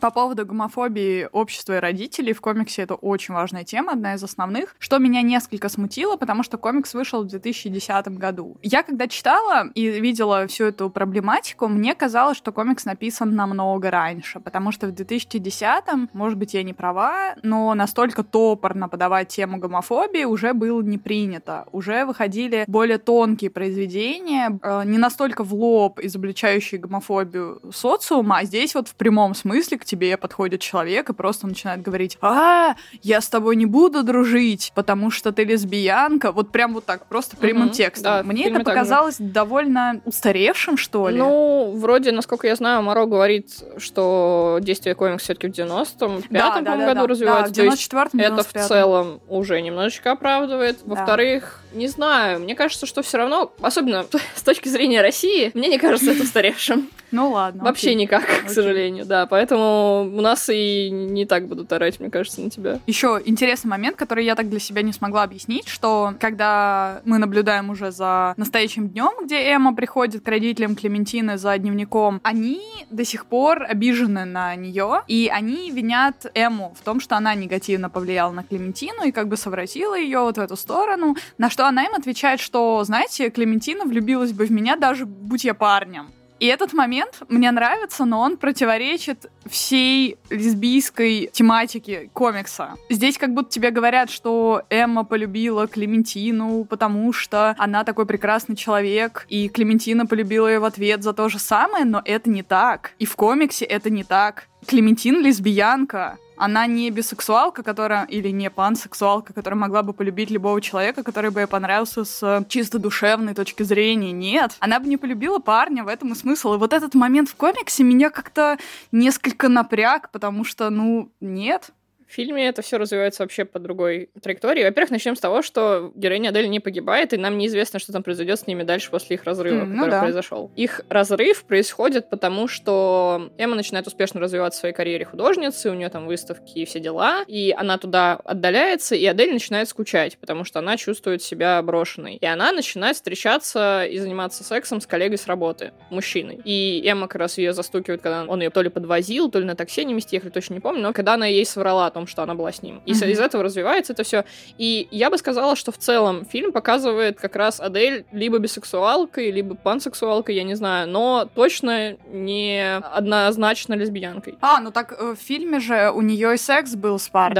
[0.00, 4.76] По поводу гомофобии общества и родителей в комиксе это очень важная тема, одна из основных,
[4.78, 8.56] что меня несколько смутило, потому что комикс вышел в 2010 году.
[8.62, 14.40] Я когда читала и видела всю эту проблематику, мне казалось, что комикс написан намного раньше,
[14.40, 20.24] потому что в 2010, может быть, я не права, но настолько топорно подавать тему гомофобии
[20.24, 21.66] уже было не принято.
[21.72, 28.74] Уже выходили более тонкие произведения, э, не настолько в лоб изобличающие гомофобию социума, а здесь
[28.74, 33.56] вот в прямом смысле тебе подходит человек и просто начинает говорить, а, я с тобой
[33.56, 36.32] не буду дружить, потому что ты лесбиянка.
[36.32, 38.02] Вот прям вот так, просто прямым угу, текстом.
[38.04, 39.24] Да, Мне это показалось же.
[39.24, 41.18] довольно устаревшим, что ли.
[41.18, 46.64] Ну, вроде, насколько я знаю, Маро говорит, что действие комикса все-таки в 90-м, в пятом,
[46.64, 47.54] да, да, году да, развивается.
[47.54, 50.78] Да, в 94-м, Это в целом уже немножечко оправдывает.
[50.84, 50.94] Да.
[50.94, 55.78] Во-вторых, не знаю, мне кажется, что все равно, особенно с точки зрения России, мне не
[55.78, 56.88] кажется это устаревшим.
[57.12, 57.64] Ну ладно.
[57.64, 59.26] Вообще никак, к сожалению, да.
[59.26, 62.80] Поэтому у нас и не так будут орать, мне кажется, на тебя.
[62.86, 67.70] Еще интересный момент, который я так для себя не смогла объяснить, что когда мы наблюдаем
[67.70, 72.60] уже за настоящим днем, где Эмма приходит к родителям Клементины за дневником, они
[72.90, 77.90] до сих пор обижены на нее, и они винят Эмму в том, что она негативно
[77.90, 81.84] повлияла на Клементину и как бы совратила ее вот в эту сторону, на что она
[81.84, 86.08] им отвечает, что, знаете, Клементина влюбилась бы в меня даже будь я парнем.
[86.38, 92.74] И этот момент мне нравится, но он противоречит всей лесбийской тематике комикса.
[92.90, 99.26] Здесь как будто тебе говорят, что Эмма полюбила Клементину, потому что она такой прекрасный человек,
[99.28, 102.92] и Клементина полюбила ее в ответ за то же самое, но это не так.
[102.98, 104.48] И в комиксе это не так.
[104.66, 111.02] Клементин лесбиянка она не бисексуалка, которая, или не пансексуалка, которая могла бы полюбить любого человека,
[111.02, 114.12] который бы ей понравился с чисто душевной точки зрения.
[114.12, 114.56] Нет.
[114.60, 116.54] Она бы не полюбила парня, в этом и смысл.
[116.54, 118.58] И вот этот момент в комиксе меня как-то
[118.92, 121.70] несколько напряг, потому что, ну, нет.
[122.08, 124.62] В фильме это все развивается вообще по другой траектории.
[124.62, 128.38] Во-первых, начнем с того, что героиня Адель не погибает, и нам неизвестно, что там произойдет
[128.38, 130.00] с ними дальше после их разрыва, mm, который ну да.
[130.00, 130.50] произошел.
[130.54, 135.88] Их разрыв происходит потому, что Эмма начинает успешно развиваться в своей карьере художницы, у нее
[135.88, 140.60] там выставки и все дела, и она туда отдаляется, и Адель начинает скучать, потому что
[140.60, 142.16] она чувствует себя брошенной.
[142.16, 146.40] И она начинает встречаться и заниматься сексом с коллегой с работы, мужчиной.
[146.44, 149.56] И Эмма как раз ее застукивает, когда он ее то ли подвозил, то ли на
[149.56, 152.34] такси они вместе ехали, точно не помню, но когда она ей соврала том, что она
[152.34, 152.80] была с ним.
[152.86, 153.10] И mm-hmm.
[153.10, 154.24] из этого развивается это все.
[154.58, 159.54] И я бы сказала, что в целом фильм показывает как раз Адель либо бисексуалкой, либо
[159.54, 164.38] пансексуалкой, я не знаю, но точно не однозначно лесбиянкой.
[164.40, 167.34] А, ну так э, в фильме же у нее и секс был с парнем.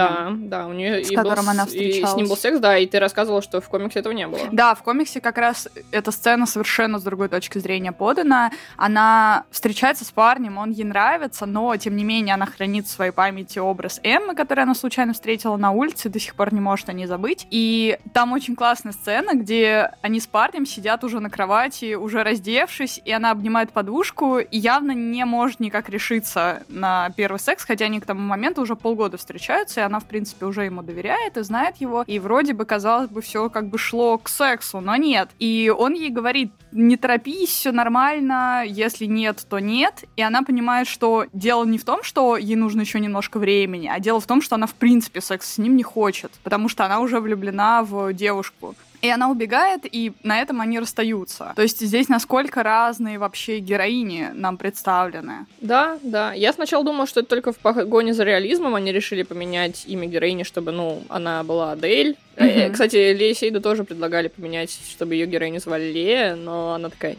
[0.48, 2.11] Да, да, у нее с и которым был, она встречалась.
[2.11, 4.40] И с ним был секс, да, и ты рассказывала, что в комиксе этого не было.
[4.52, 8.50] Да, в комиксе как раз эта сцена совершенно с другой точки зрения подана.
[8.76, 13.12] Она встречается с парнем, он ей нравится, но тем не менее она хранит в своей
[13.12, 16.92] памяти образ Эммы, который она случайно встретила на улице, до сих пор не может о
[16.92, 17.48] ней забыть.
[17.50, 23.00] И там очень классная сцена, где они с парнем сидят уже на кровати, уже раздевшись,
[23.04, 27.98] и она обнимает подушку и явно не может никак решиться на первый секс, хотя они
[27.98, 31.78] к тому моменту уже полгода встречаются, и она, в принципе, уже ему доверяет и знает
[31.78, 35.30] его, и вроде бы, казалось бы, все как бы шло к сексу, но нет.
[35.40, 40.04] И он ей говорит, не торопись, все нормально, если нет, то нет.
[40.14, 43.98] И она понимает, что дело не в том, что ей нужно еще немножко времени, а
[43.98, 47.01] дело в том, что она в принципе секс с ним не хочет, потому что она
[47.01, 48.75] уже влюблена в девушку.
[49.03, 51.53] И она убегает, и на этом они расстаются.
[51.55, 55.46] То есть здесь насколько разные вообще героини нам представлены.
[55.61, 56.33] Да, да.
[56.33, 60.42] Я сначала думала, что это только в погоне за реализмом они решили поменять имя героини,
[60.42, 62.16] чтобы, ну, она была Адель.
[62.37, 62.72] Mm-hmm.
[62.72, 67.16] Кстати, Лея Сейду тоже предлагали поменять, чтобы ее героиню звали Лея, но она такая,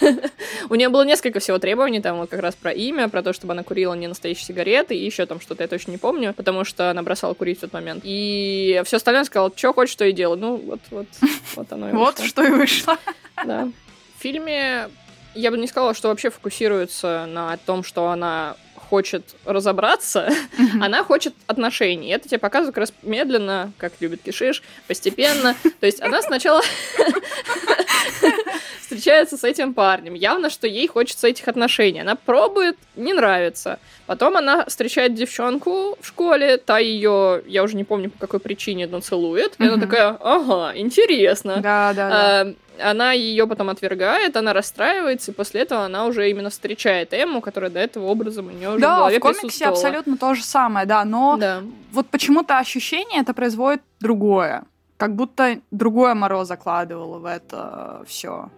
[0.70, 3.52] У нее было несколько всего требований, там вот как раз про имя, про то, чтобы
[3.52, 6.90] она курила не настоящие сигареты, и еще там что-то я точно не помню, потому что
[6.90, 8.02] она бросала курить в тот момент.
[8.04, 10.38] И все остальное сказала, что хочешь, что и делай.
[10.38, 11.06] Ну, вот, вот,
[11.56, 12.98] вот оно и Вот что и вышло.
[13.44, 13.68] Да.
[14.16, 14.88] В фильме
[15.34, 18.56] я бы не сказала, что вообще фокусируется на том, что она
[18.88, 20.32] хочет разобраться,
[20.80, 22.10] она хочет отношений.
[22.10, 25.56] Это тебе показывает как раз медленно, как любит Кишиш, постепенно.
[25.80, 26.62] То есть она сначала
[28.94, 30.14] встречается с этим парнем.
[30.14, 32.00] Явно, что ей хочется этих отношений.
[32.00, 33.78] Она пробует, не нравится.
[34.06, 38.86] Потом она встречает девчонку в школе, та ее, я уже не помню по какой причине,
[38.86, 39.54] но целует.
[39.58, 41.56] И она такая, ага, интересно.
[41.56, 42.40] Да, да, да.
[42.40, 42.54] А,
[42.90, 47.70] она ее потом отвергает, она расстраивается, и после этого она уже именно встречает Эмму, которая
[47.70, 50.86] до этого образом у нее уже да, в голове в комиксе абсолютно то же самое,
[50.86, 51.62] да, но Да.
[51.92, 54.64] вот почему-то ощущение это производит другое.
[54.96, 58.48] Как будто другое Моро закладывало в это все.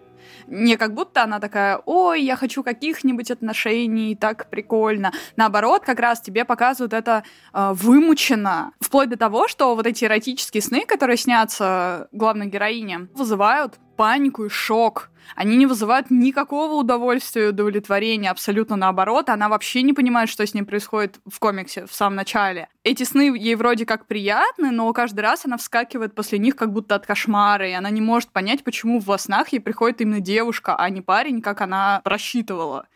[0.47, 5.11] Не как будто она такая, ой, я хочу каких-нибудь отношений, так прикольно.
[5.35, 8.71] Наоборот, как раз тебе показывают это э, вымученно.
[8.79, 14.49] Вплоть до того, что вот эти эротические сны, которые снятся главной героине, вызывают панику и
[14.49, 15.09] шок.
[15.35, 19.27] Они не вызывают никакого удовольствия и удовлетворения, абсолютно наоборот.
[19.27, 22.69] Она вообще не понимает, что с ним происходит в комиксе в самом начале.
[22.83, 26.95] Эти сны ей вроде как приятны, но каждый раз она вскакивает после них как будто
[26.95, 30.89] от кошмара, и она не может понять, почему во снах ей приходит именно девушка, а
[30.89, 32.87] не парень, как она просчитывала.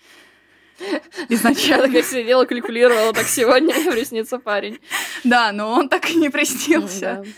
[0.80, 1.88] Я Изначально.
[1.88, 4.80] такая сидела, калькулировала, так сегодня приснится парень.
[5.24, 7.24] Да, но он так и не приснился.
[7.24, 7.30] Да.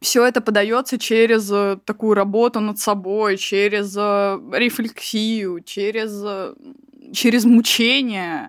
[0.00, 6.54] Все это подается через э, такую работу над собой, через э, рефлексию, через, э,
[7.12, 8.48] через мучение.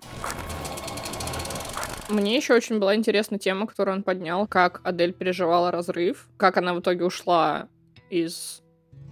[2.09, 6.73] Мне еще очень была интересна тема, которую он поднял, как Адель переживала разрыв, как она
[6.73, 7.67] в итоге ушла
[8.09, 8.61] из,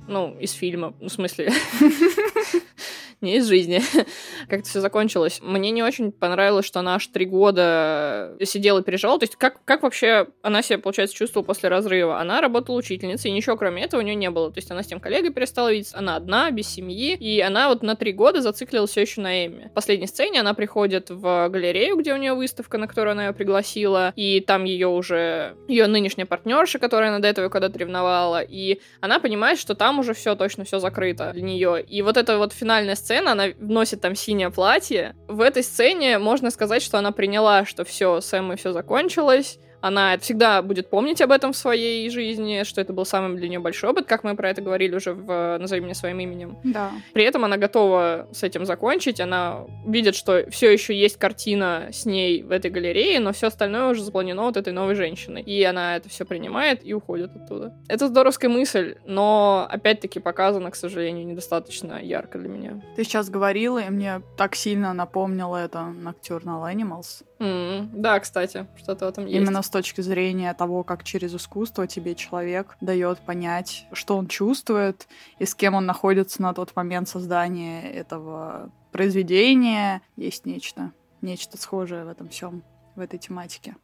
[0.08, 1.52] ну, из фильма, ну, в смысле,
[3.24, 3.82] не из жизни.
[4.48, 5.40] как это все закончилось.
[5.42, 9.20] Мне не очень понравилось, что она аж три года сидела и переживала.
[9.20, 12.20] То есть как, как вообще она себя, получается, чувствовала после разрыва?
[12.20, 14.52] Она работала учительницей, и ничего кроме этого у нее не было.
[14.52, 17.84] То есть она с тем коллегой перестала видеться, она одна, без семьи, и она вот
[17.84, 19.70] на три года зациклилась все еще на Эмме.
[19.70, 23.34] В последней сцене она приходит в галерею, где у нее выставка, на которую она ее
[23.34, 28.80] пригласила, и там ее уже ее нынешняя партнерша, которая она до этого когда-то ревновала, и
[29.02, 31.82] она понимает, что там уже все точно все закрыто для нее.
[31.82, 35.16] И вот эта вот финальная сцена, она носит там синее платье.
[35.28, 39.60] В этой сцене можно сказать, что она приняла, что все, с Эммой все закончилось.
[39.84, 43.60] Она всегда будет помнить об этом в своей жизни, что это был самый для нее
[43.60, 46.58] большой опыт, как мы про это говорили уже в «Назови меня своим именем».
[46.64, 46.92] Да.
[47.12, 52.06] При этом она готова с этим закончить, она видит, что все еще есть картина с
[52.06, 55.42] ней в этой галерее, но все остальное уже запланено вот этой новой женщиной.
[55.42, 57.74] И она это все принимает и уходит оттуда.
[57.90, 62.82] Это здоровская мысль, но опять-таки показано, к сожалению, недостаточно ярко для меня.
[62.96, 67.24] Ты сейчас говорила, и мне так сильно напомнило это Nocturnal Animals.
[67.40, 69.36] М, Да, кстати, что-то в этом есть.
[69.36, 75.08] Именно с точки зрения того, как через искусство тебе человек дает понять, что он чувствует
[75.40, 80.02] и с кем он находится на тот момент создания этого произведения.
[80.16, 82.64] Есть нечто, нечто схожее в этом всем,
[82.96, 83.76] в этой тематике.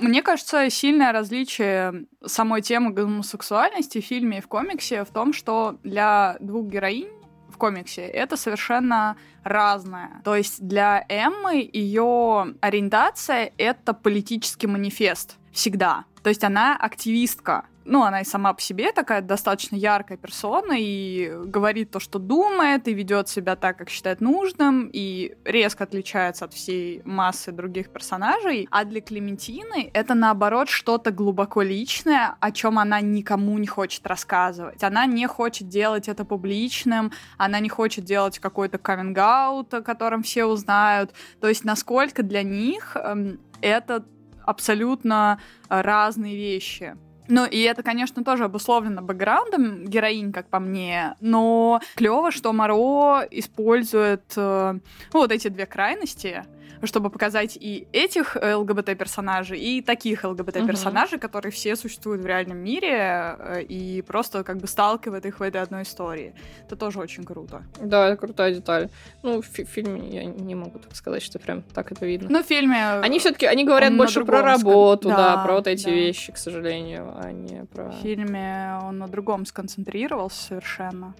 [0.00, 5.76] Мне кажется, сильное различие самой темы гомосексуальности в фильме и в комиксе в том, что
[5.82, 7.17] для двух героинь
[7.58, 10.22] комиксе это совершенно разное.
[10.24, 15.36] То есть для Эммы ее ориентация— это политический манифест.
[15.52, 16.04] Всегда.
[16.22, 17.66] То есть она активистка.
[17.90, 22.86] Ну, она и сама по себе такая достаточно яркая персона и говорит то, что думает,
[22.86, 28.68] и ведет себя так, как считает нужным, и резко отличается от всей массы других персонажей.
[28.70, 34.84] А для Клементины это, наоборот, что-то глубоко личное, о чем она никому не хочет рассказывать.
[34.84, 40.44] Она не хочет делать это публичным, она не хочет делать какой-то каминг-аут, о котором все
[40.44, 41.14] узнают.
[41.40, 44.04] То есть насколько для них эм, это
[44.44, 46.94] абсолютно э, разные вещи.
[47.28, 53.26] Ну, и это, конечно, тоже обусловлено бэкграундом героинь, как по мне, но клево, что Моро
[53.30, 54.78] использует э,
[55.12, 56.44] ну, вот эти две крайности,
[56.84, 63.62] чтобы показать и этих ЛГБТ-персонажей, и таких ЛГБТ-персонажей, которые все существуют в реальном мире, э,
[63.62, 66.34] и просто как бы сталкивает их в этой одной истории.
[66.66, 67.62] Это тоже очень круто.
[67.80, 68.88] Да, это крутая деталь.
[69.22, 72.28] Ну, в фи- фильме я не могу так сказать, что прям так это видно.
[72.30, 73.00] Ну, в фильме...
[73.00, 75.90] Они все-таки, они говорят больше про работу, да, Да, про вот эти да.
[75.90, 77.90] вещи, к сожалению, а не про...
[77.90, 81.14] В фильме он на другом сконцентрировался совершенно.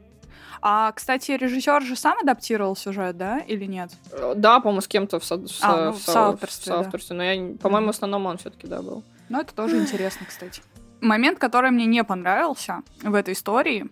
[0.61, 3.91] А, кстати, режиссер же сам адаптировал сюжет, да, или нет?
[4.13, 6.77] Э, Да, по-моему, с кем-то в, со- А, со- ну, в в со- соавторстве, в
[6.77, 6.83] да.
[6.83, 9.03] соавторстве, но я, по-моему, в основном он все-таки, да, был.
[9.29, 10.63] Ну, это тоже интересно, кстати.
[11.01, 13.89] Момент, который мне не понравился в этой истории,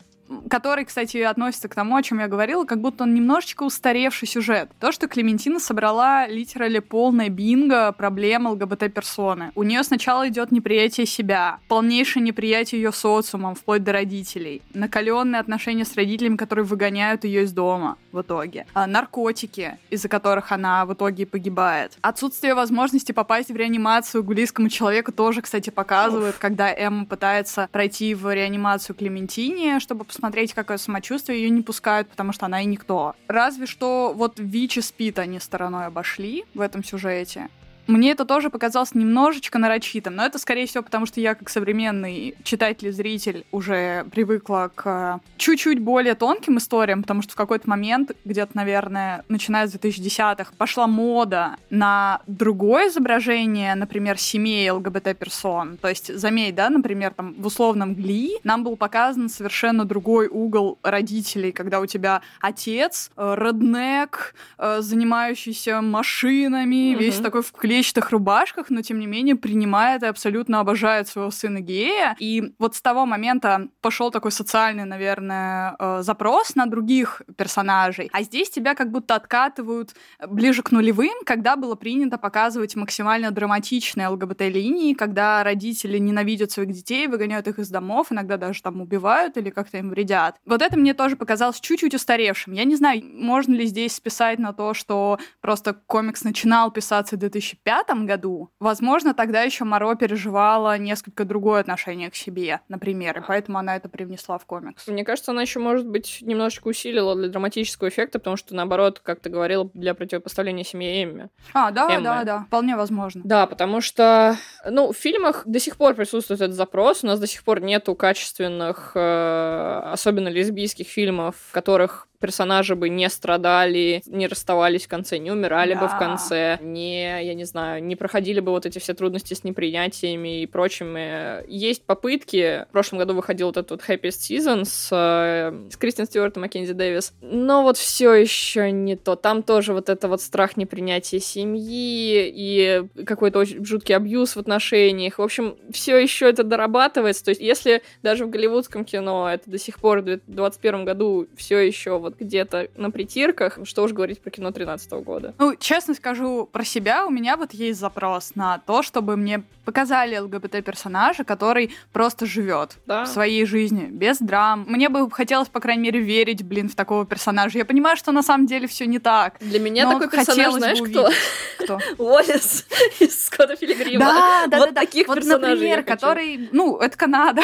[0.48, 4.70] который, кстати, относится к тому, о чем я говорила, как будто он немножечко устаревший сюжет.
[4.80, 9.52] То, что Клементина собрала литерали полное бинго проблем ЛГБТ-персоны.
[9.54, 15.84] У нее сначала идет неприятие себя, полнейшее неприятие ее социумом, вплоть до родителей, накаленные отношения
[15.84, 20.94] с родителями, которые выгоняют ее из дома в итоге, а, наркотики, из-за которых она в
[20.94, 27.06] итоге и погибает, отсутствие возможности попасть в реанимацию гулийскому человеку тоже, кстати, показывает, когда Эмма
[27.06, 32.62] пытается пройти в реанимацию Клементине, чтобы посмотреть, какое самочувствие, ее не пускают, потому что она
[32.62, 33.14] и никто.
[33.28, 37.48] Разве что вот Вичи спит они стороной обошли в этом сюжете.
[37.86, 42.34] Мне это тоже показалось немножечко нарочитым, но это, скорее всего, потому что я, как современный
[42.42, 48.12] читатель и зритель, уже привыкла к чуть-чуть более тонким историям, потому что в какой-то момент,
[48.24, 55.76] где-то, наверное, начиная с 2010-х, пошла мода на другое изображение, например, семей ЛГБТ-персон.
[55.76, 60.78] То есть, заметь, да, например, там в условном Гли нам был показан совершенно другой угол
[60.82, 66.98] родителей, когда у тебя отец, э, роднек, э, занимающийся машинами, mm-hmm.
[66.98, 71.30] весь такой в клей клетчатых рубашках, но тем не менее принимает и абсолютно обожает своего
[71.30, 72.16] сына гея.
[72.18, 78.08] И вот с того момента пошел такой социальный, наверное, э, запрос на других персонажей.
[78.12, 79.94] А здесь тебя как будто откатывают
[80.26, 87.08] ближе к нулевым, когда было принято показывать максимально драматичные ЛГБТ-линии, когда родители ненавидят своих детей,
[87.08, 90.36] выгоняют их из домов, иногда даже там убивают или как-то им вредят.
[90.46, 92.54] Вот это мне тоже показалось чуть-чуть устаревшим.
[92.54, 97.18] Я не знаю, можно ли здесь списать на то, что просто комикс начинал писаться в
[97.18, 103.22] 2005 2005 году, возможно, тогда еще Моро переживала несколько другое отношение к себе, например, и
[103.26, 104.86] поэтому она это привнесла в комикс.
[104.86, 109.20] Мне кажется, она еще, может быть, немножечко усилила для драматического эффекта, потому что, наоборот, как
[109.20, 111.28] ты говорила, для противопоставления семье Эмми.
[111.52, 112.04] А, да, Эммы.
[112.04, 113.22] да, да, вполне возможно.
[113.24, 117.26] Да, потому что, ну, в фильмах до сих пор присутствует этот запрос, у нас до
[117.26, 124.26] сих пор нету качественных, э, особенно лесбийских фильмов, в которых персонажи бы не страдали, не
[124.26, 125.80] расставались в конце, не умирали да.
[125.80, 129.44] бы в конце, не, я не знаю, не проходили бы вот эти все трудности с
[129.44, 131.48] непринятиями и прочими.
[131.48, 132.66] Есть попытки.
[132.68, 136.40] В прошлом году выходил вот этот вот Happiest Season с, э, с Кристин Стюарт и
[136.40, 137.14] Маккензи Дэвис.
[137.20, 139.16] Но вот все еще не то.
[139.16, 145.18] Там тоже вот это вот страх непринятия семьи и какой-то очень жуткий абьюз в отношениях.
[145.18, 147.24] В общем, все еще это дорабатывается.
[147.24, 151.58] То есть, если даже в голливудском кино это до сих пор в 2021 году все
[151.58, 153.58] еще вот где-то на притирках.
[153.64, 155.34] Что уж говорить про кино 13 года.
[155.38, 160.16] Ну, честно скажу про себя, у меня вот есть запрос на то, чтобы мне показали
[160.16, 163.04] ЛГБТ-персонажа, который просто живет да.
[163.04, 164.64] в своей жизни, без драм.
[164.68, 167.58] Мне бы хотелось, по крайней мере, верить, блин, в такого персонажа.
[167.58, 169.38] Я понимаю, что на самом деле все не так.
[169.40, 171.10] Для меня такой персонаж, знаешь, кто?
[171.58, 171.80] Кто?
[171.98, 172.66] Уоллес
[173.00, 174.04] из Скотта Филигрима.
[174.04, 174.80] Да, да, вот да.
[174.82, 177.42] таких вот, персонажей например, который, ну, это Канада.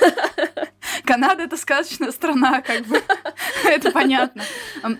[1.04, 3.00] Канада— это сказочная страна, как бы.
[3.64, 4.42] это понятно.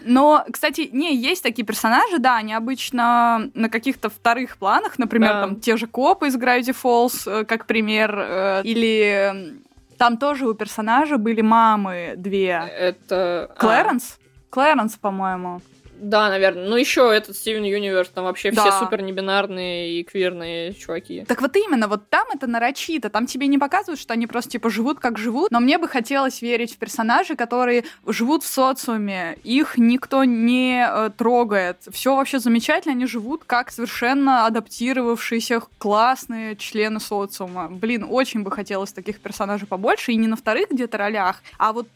[0.05, 5.41] Но, кстати, не, есть такие персонажи, да, они обычно на каких-то вторых планах, например, да.
[5.43, 9.55] там те же копы из Gravity Falls, э, как пример, э, или
[9.97, 12.63] там тоже у персонажа были мамы две.
[12.79, 13.51] Это...
[13.59, 14.19] Клэренс?
[14.19, 14.25] А.
[14.51, 15.61] Клэренс, по-моему.
[16.05, 16.69] Да, наверное.
[16.69, 18.61] Ну, еще этот Стивен Юниверс, там вообще да.
[18.61, 21.25] все супер небинарные и квирные чуваки.
[21.27, 23.09] Так вот именно, вот там это нарочито.
[23.09, 25.51] Там тебе не показывают, что они просто типа живут как живут.
[25.51, 29.39] Но мне бы хотелось верить в персонажей, которые живут в социуме.
[29.45, 31.79] Их никто не э, трогает.
[31.91, 37.69] Все вообще замечательно, они живут как совершенно адаптировавшиеся классные члены социума.
[37.71, 40.13] Блин, очень бы хотелось таких персонажей побольше.
[40.13, 41.89] И не на вторых где-то ролях, а вот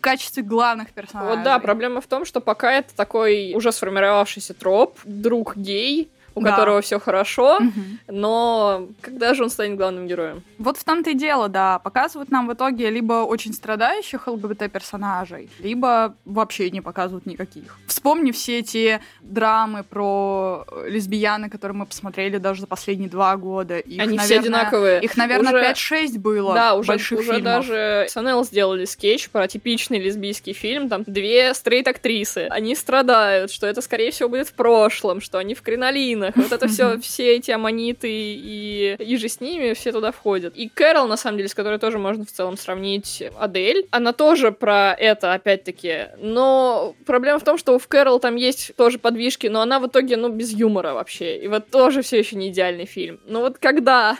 [0.00, 1.36] качестве главных персонажей.
[1.36, 6.42] Вот да, проблема в том, что пока это такой уже сформировавшийся троп, друг гей, у
[6.42, 6.50] да.
[6.50, 7.70] которого все хорошо, угу.
[8.08, 10.42] но когда же он станет главным героем?
[10.58, 11.78] Вот в том-то и дело, да.
[11.78, 17.78] Показывают нам в итоге либо очень страдающих ЛГБТ-персонажей, либо вообще не показывают никаких.
[17.86, 23.78] Вспомни все эти драмы про лесбияны, которые мы посмотрели даже за последние два года.
[23.78, 25.00] Их, Они наверное, все одинаковые.
[25.02, 25.94] Их, наверное, уже...
[25.94, 27.42] 5-6 было Да, уже, больших уже фильмов.
[27.42, 30.88] даже СНЛ сделали скетч про типичный лесбийский фильм.
[30.88, 32.46] Там две стрейт-актрисы.
[32.50, 36.50] Они страдают, что это, скорее всего, будет в прошлом, что они в кринолинах, Джонах.
[36.50, 40.56] Вот это все, все эти аммониты и, и же с ними все туда входят.
[40.56, 44.52] И Кэрол, на самом деле, с которой тоже можно в целом сравнить Адель, она тоже
[44.52, 46.08] про это, опять-таки.
[46.18, 50.16] Но проблема в том, что в Кэрол там есть тоже подвижки, но она в итоге,
[50.16, 51.38] ну, без юмора вообще.
[51.38, 53.20] И вот тоже все еще не идеальный фильм.
[53.26, 54.18] Но вот когда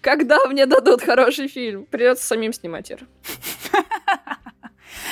[0.00, 1.86] когда мне дадут хороший фильм?
[1.86, 3.04] Придется самим снимать это.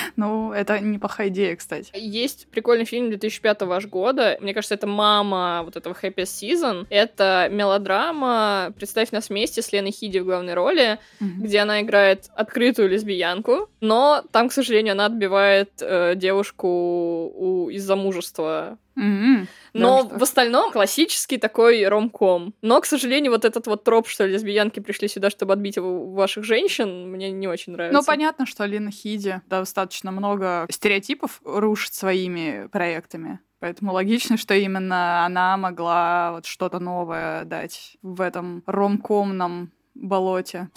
[0.15, 1.91] Ну, это неплохая идея, кстати.
[1.93, 4.37] Есть прикольный фильм 2005 аж года.
[4.41, 6.85] Мне кажется, это мама вот этого Happy Season.
[6.89, 11.39] Это мелодрама «Представь нас вместе» с Леной Хиди в главной роли, mm-hmm.
[11.39, 17.69] где она играет открытую лесбиянку, но там, к сожалению, она отбивает э, девушку у...
[17.69, 19.47] из-за мужества Mm-hmm.
[19.73, 22.53] Но да, в остальном классический такой ромком.
[22.61, 26.43] Но, к сожалению, вот этот вот троп, что лесбиянки пришли сюда, чтобы отбить у ваших
[26.43, 27.97] женщин, мне не очень нравится.
[27.97, 33.39] Ну, понятно, что Лина Хиди достаточно много стереотипов рушит своими проектами.
[33.59, 40.69] Поэтому логично, что именно она могла вот что-то новое дать в этом ромкомном болоте.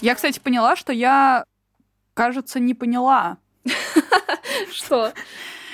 [0.00, 1.44] Я, кстати, поняла, что я
[2.14, 3.38] кажется, не поняла.
[4.72, 5.12] Что?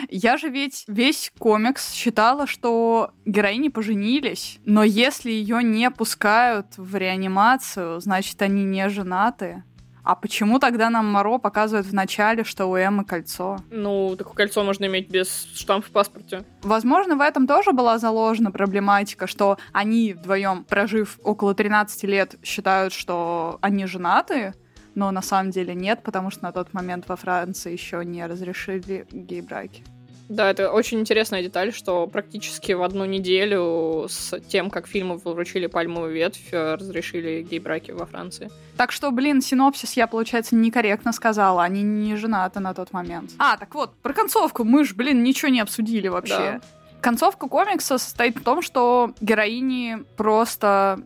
[0.09, 6.96] Я же ведь весь комикс считала, что героини поженились, но если ее не пускают в
[6.96, 9.64] реанимацию, значит, они не женаты.
[10.05, 13.59] А почему тогда нам Моро показывает в начале, что у Эммы кольцо?
[13.70, 16.44] Ну, такое кольцо можно иметь без штампа в паспорте.
[16.62, 22.92] Возможно, в этом тоже была заложена проблематика, что они вдвоем, прожив около 13 лет, считают,
[22.92, 24.55] что они женаты,
[24.96, 29.07] но на самом деле нет, потому что на тот момент во Франции еще не разрешили
[29.11, 29.84] гей-браки.
[30.32, 35.66] Да, это очень интересная деталь, что практически в одну неделю с тем, как фильму вручили
[35.66, 38.50] пальмовую ветвь, э, разрешили гей-браки во Франции.
[38.78, 41.62] Так что, блин, синопсис я, получается, некорректно сказала.
[41.62, 43.32] Они не женаты на тот момент.
[43.38, 46.34] А, так вот, про концовку мы ж, блин, ничего не обсудили вообще.
[46.34, 46.60] Да.
[47.02, 51.02] Концовка комикса состоит в том, что героини просто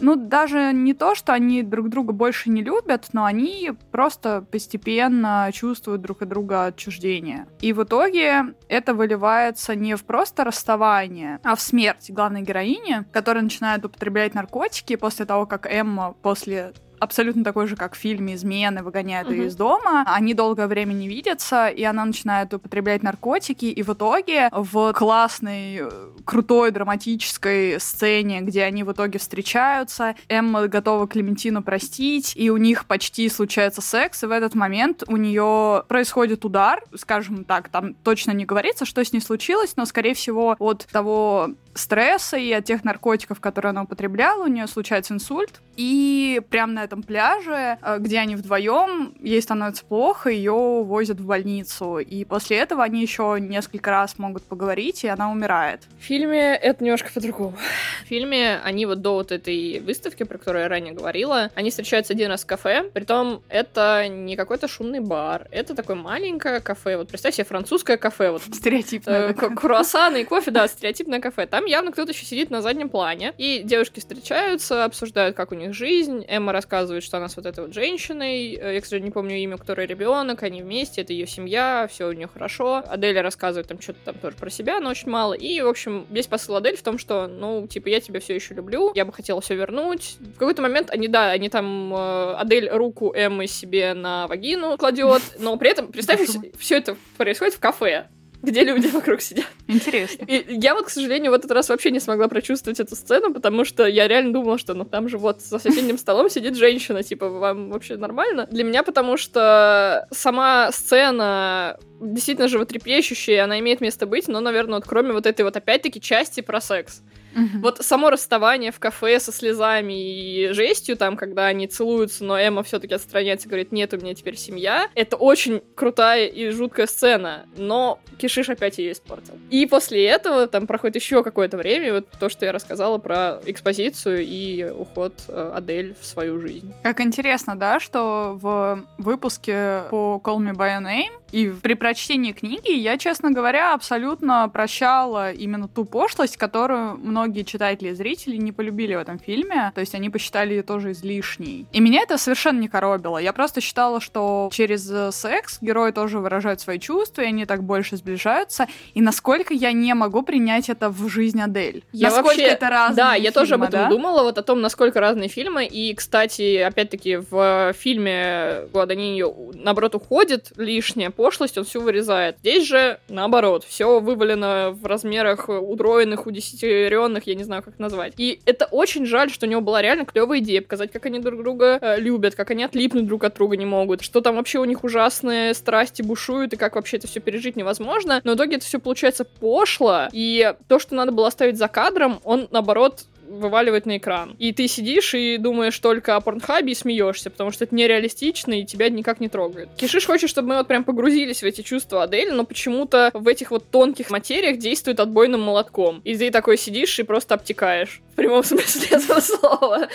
[0.00, 5.50] ну, даже не то, что они друг друга больше не любят, но они просто постепенно
[5.52, 7.46] чувствуют друг от друга отчуждение.
[7.60, 13.42] И в итоге это выливается не в просто расставание, а в смерть главной героини, которая
[13.42, 18.82] начинает употреблять наркотики после того, как Эмма после абсолютно такой же, как в фильме «Измены»,
[18.82, 20.04] выгоняет ее из дома.
[20.06, 25.82] Они долгое время не видятся, и она начинает употреблять наркотики, и в итоге в классной,
[26.24, 32.86] крутой, драматической сцене, где они в итоге встречаются, Эмма готова Клементину простить, и у них
[32.86, 38.32] почти случается секс, и в этот момент у нее происходит удар, скажем так, там точно
[38.32, 42.84] не говорится, что с ней случилось, но, скорее всего, от того стресса и от тех
[42.84, 45.60] наркотиков, которые она употребляла, у нее случается инсульт.
[45.76, 51.26] И прямо на этом пляже, э, где они вдвоем, ей становится плохо, ее возят в
[51.26, 51.98] больницу.
[51.98, 55.82] И после этого они еще несколько раз могут поговорить, и она умирает.
[56.00, 57.56] В фильме это немножко по-другому.
[58.04, 62.12] В фильме они вот до вот этой выставки, про которую я ранее говорила, они встречаются
[62.12, 66.96] один раз в кафе, притом это не какой-то шумный бар, это такое маленькое кафе.
[66.96, 68.30] Вот представь себе французское кафе.
[68.30, 69.28] Вот, Стереотипное.
[69.30, 71.46] Э, круассаны и кофе, да, стереотипное кафе.
[71.46, 73.34] Там явно кто-то еще сидит на заднем плане.
[73.38, 76.24] И девушки встречаются, обсуждают, как у них жизнь.
[76.28, 78.54] Эмма рассказывает, что она с вот этой вот женщиной.
[78.54, 82.08] Э, я, кстати, не помню имя, у которой ребенок, они вместе, это ее семья, все
[82.08, 82.82] у нее хорошо.
[82.86, 85.34] Аделя рассказывает там что-то там тоже про себя, но очень мало.
[85.34, 88.54] И, в общем, весь посыл Адель в том, что, ну, типа, я тебя все еще
[88.54, 90.16] люблю, я бы хотела все вернуть.
[90.20, 95.22] В какой-то момент они, да, они там, э, Адель руку Эммы себе на вагину кладет,
[95.38, 96.20] но при этом, представь,
[96.58, 98.08] все это происходит в кафе
[98.42, 99.46] где люди вокруг сидят.
[99.66, 100.24] Интересно.
[100.26, 103.64] И я вот, к сожалению, в этот раз вообще не смогла прочувствовать эту сцену, потому
[103.64, 107.28] что я реально думала, что ну там же вот за соседним столом сидит женщина, типа,
[107.28, 108.46] вам вообще нормально?
[108.50, 114.84] Для меня потому что сама сцена действительно животрепещущая, она имеет место быть, но, наверное, вот
[114.86, 117.02] кроме вот этой вот опять-таки части про секс.
[117.34, 117.62] Угу.
[117.62, 122.62] Вот само расставание в кафе со слезами и жестью, там, когда они целуются, но Эмма
[122.62, 127.46] все-таки отстраняется и говорит, нет, у меня теперь семья, это очень крутая и жуткая сцена,
[127.56, 129.34] но Кишиш опять ее испортил.
[129.50, 134.24] И после этого там проходит еще какое-то время, вот то, что я рассказала про экспозицию
[134.24, 136.72] и уход э, Адель в свою жизнь.
[136.82, 142.32] Как интересно, да, что в выпуске по Call Me By Your Name и при прочтении
[142.32, 148.52] книги я, честно говоря, абсолютно прощала именно ту пошлость, которую многие читатели и зрители не
[148.52, 149.72] полюбили в этом фильме.
[149.74, 151.66] То есть они посчитали ее тоже излишней.
[151.72, 153.18] И меня это совершенно не коробило.
[153.18, 157.64] Я просто считала, что через э, секс герои тоже выражают свои чувства, и они так
[157.64, 158.68] больше сближаются.
[158.94, 161.82] И насколько я не могу принять это в жизнь Адель.
[161.92, 162.42] Я насколько вообще...
[162.42, 163.88] это разные Да, я фильмы, тоже об этом да?
[163.88, 165.66] думала, вот о том, насколько разные фильмы.
[165.66, 172.36] И, кстати, опять-таки, в фильме Гладониньо, наоборот, уходит лишнее пошлость, он всю вырезает.
[172.38, 178.14] Здесь же наоборот, все вывалено в размерах удвоенных, удесятеренных, я не знаю, как назвать.
[178.16, 181.42] И это очень жаль, что у него была реально клевая идея показать, как они друг
[181.42, 184.64] друга э, любят, как они отлипнуть друг от друга не могут, что там вообще у
[184.64, 188.20] них ужасные страсти бушуют, и как вообще это все пережить невозможно.
[188.24, 192.20] Но в итоге это все получается пошло, и то, что надо было оставить за кадром,
[192.24, 194.34] он, наоборот, вываливает на экран.
[194.38, 198.64] И ты сидишь и думаешь только о порнхабе и смеешься, потому что это нереалистично и
[198.64, 199.68] тебя никак не трогает.
[199.76, 203.50] Кишиш хочет, чтобы мы вот прям погрузились в эти чувства Адель, но почему-то в этих
[203.50, 206.00] вот тонких материях действует отбойным молотком.
[206.04, 208.00] И ты такой сидишь и просто обтекаешь.
[208.12, 209.88] В прямом смысле этого слова.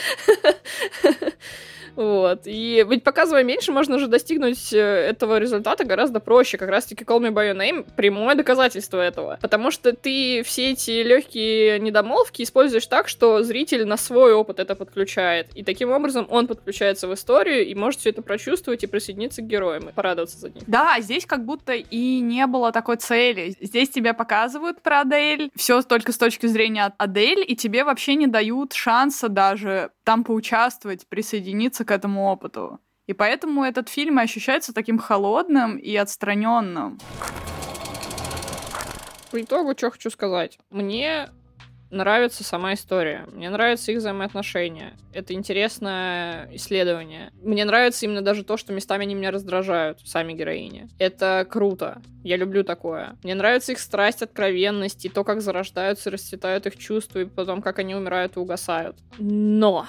[1.95, 2.41] Вот.
[2.45, 6.57] И ведь показывая меньше, можно же достигнуть э, этого результата гораздо проще.
[6.57, 9.37] Как раз-таки Call Me By Your Name— прямое доказательство этого.
[9.41, 14.75] Потому что ты все эти легкие недомолвки используешь так, что зритель на свой опыт это
[14.75, 15.47] подключает.
[15.55, 19.45] И таким образом он подключается в историю и может все это прочувствовать и присоединиться к
[19.45, 20.63] героям, и порадоваться за них.
[20.67, 23.55] Да, здесь как будто и не было такой цели.
[23.61, 28.27] Здесь тебя показывают про Адель, все только с точки зрения Адель, и тебе вообще не
[28.27, 32.79] дают шанса даже там поучаствовать, присоединиться к этому опыту.
[33.05, 36.99] И поэтому этот фильм ощущается таким холодным и отстраненным.
[39.31, 40.57] По итогу, что хочу сказать.
[40.69, 41.29] Мне
[41.93, 43.25] нравится сама история.
[43.31, 44.93] Мне нравятся их взаимоотношения.
[45.13, 47.31] Это интересное исследование.
[47.41, 50.89] Мне нравится именно даже то, что местами они меня раздражают, сами героини.
[50.99, 52.01] Это круто.
[52.23, 53.15] Я люблю такое.
[53.23, 57.61] Мне нравится их страсть, откровенность и то, как зарождаются и расцветают их чувства, и потом,
[57.61, 58.97] как они умирают и угасают.
[59.17, 59.85] Но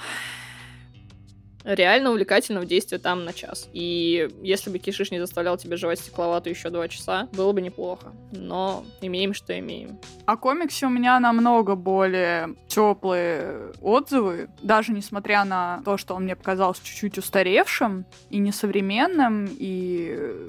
[1.65, 3.67] реально увлекательного действия там на час.
[3.73, 8.13] И если бы Кишиш не заставлял тебя жевать стекловату еще два часа, было бы неплохо.
[8.31, 9.99] Но имеем, что имеем.
[10.25, 16.35] О комиксе у меня намного более теплые отзывы, даже несмотря на то, что он мне
[16.35, 20.47] показался чуть-чуть устаревшим и несовременным, и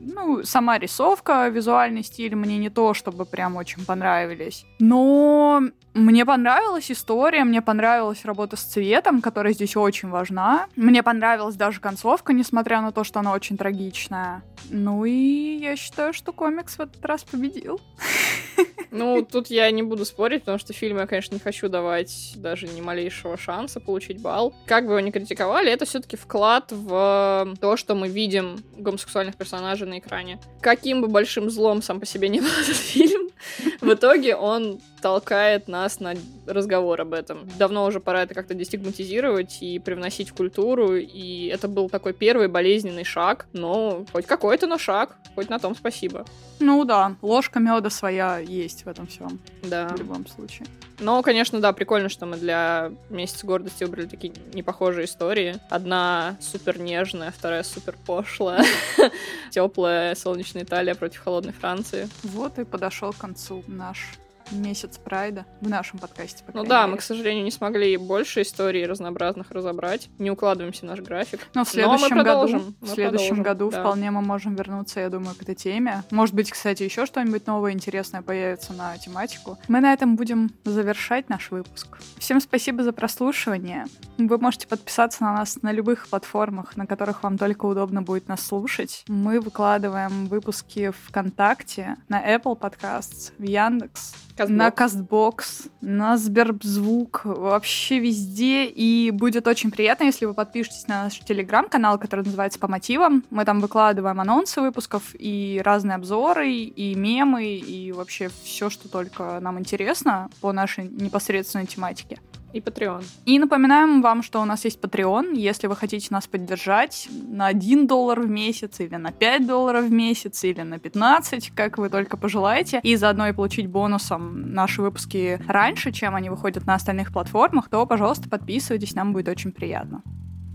[0.00, 4.64] ну, сама рисовка, визуальный стиль мне не то, чтобы прям очень понравились.
[4.78, 5.62] Но
[5.94, 10.66] мне понравилась история, мне понравилась работа с цветом, которая здесь очень важна.
[10.76, 14.42] Мне понравилась даже концовка, несмотря на то, что она очень трагичная.
[14.70, 17.80] Ну и я считаю, что комикс в этот раз победил.
[18.90, 22.66] Ну, тут я не буду спорить, потому что фильму я, конечно, не хочу давать даже
[22.66, 24.54] ни малейшего шанса получить балл.
[24.66, 29.86] Как бы его ни критиковали, это все-таки вклад в то, что мы видим гомосексуальных персонажей
[29.86, 30.40] на экране.
[30.60, 33.28] Каким бы большим злом сам по себе не был этот фильм,
[33.80, 36.14] в итоге он толкает нас на
[36.46, 37.48] разговор об этом.
[37.58, 42.48] Давно уже пора это как-то дестигматизировать и привносить в культуру, и это был такой первый
[42.48, 46.24] болезненный шаг, но хоть какой-то, но шаг, хоть на том спасибо.
[46.60, 49.38] Ну да, ложка меда своя есть в этом всем.
[49.62, 49.88] Да.
[49.88, 50.66] В любом случае.
[51.00, 55.56] Но, конечно, да, прикольно, что мы для месяца гордости выбрали такие непохожие истории.
[55.70, 58.64] Одна супер нежная, вторая супер пошлая.
[59.50, 62.08] Теплая солнечная Италия против холодной Франции.
[62.22, 64.18] Вот и подошел к концу наш
[64.50, 66.44] месяц прайда в нашем подкасте.
[66.52, 66.92] ну да, мере.
[66.92, 70.08] мы, к сожалению, не смогли больше историй разнообразных разобрать.
[70.18, 71.46] Не укладываемся в наш график.
[71.54, 73.80] Но в следующем Но году, в следующем продолжим, году да.
[73.80, 76.02] вполне мы можем вернуться, я думаю, к этой теме.
[76.10, 79.58] Может быть, кстати, еще что-нибудь новое интересное появится на тематику.
[79.68, 81.98] Мы на этом будем завершать наш выпуск.
[82.18, 83.86] Всем спасибо за прослушивание.
[84.18, 88.44] Вы можете подписаться на нас на любых платформах, на которых вам только удобно будет нас
[88.44, 89.04] слушать.
[89.08, 94.48] Мы выкладываем выпуски ВКонтакте, на Apple Podcasts, в Яндекс, Castbox.
[94.48, 98.66] на Кастбокс, на Сберзвук, вообще везде.
[98.66, 103.24] И будет очень приятно, если вы подпишетесь на наш телеграм-канал, который называется «По мотивам».
[103.30, 109.40] Мы там выкладываем анонсы выпусков и разные обзоры, и мемы, и вообще все, что только
[109.40, 112.18] нам интересно по нашей непосредственной тематике.
[112.52, 113.04] И Patreon.
[113.26, 115.36] И напоминаем вам, что у нас есть Patreon.
[115.36, 119.92] Если вы хотите нас поддержать на 1 доллар в месяц, или на 5 долларов в
[119.92, 125.40] месяц, или на 15, как вы только пожелаете, и заодно и получить бонусом наши выпуски
[125.46, 130.02] раньше, чем они выходят на остальных платформах, то, пожалуйста, подписывайтесь, нам будет очень приятно.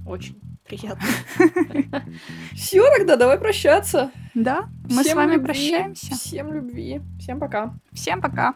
[0.06, 1.06] Очень Приятно.
[2.54, 4.12] Все, тогда давай прощаться.
[4.34, 6.16] Да, мы с вами прощаемся.
[6.16, 7.02] Всем любви.
[7.20, 7.74] Всем пока.
[7.92, 8.54] Всем пока.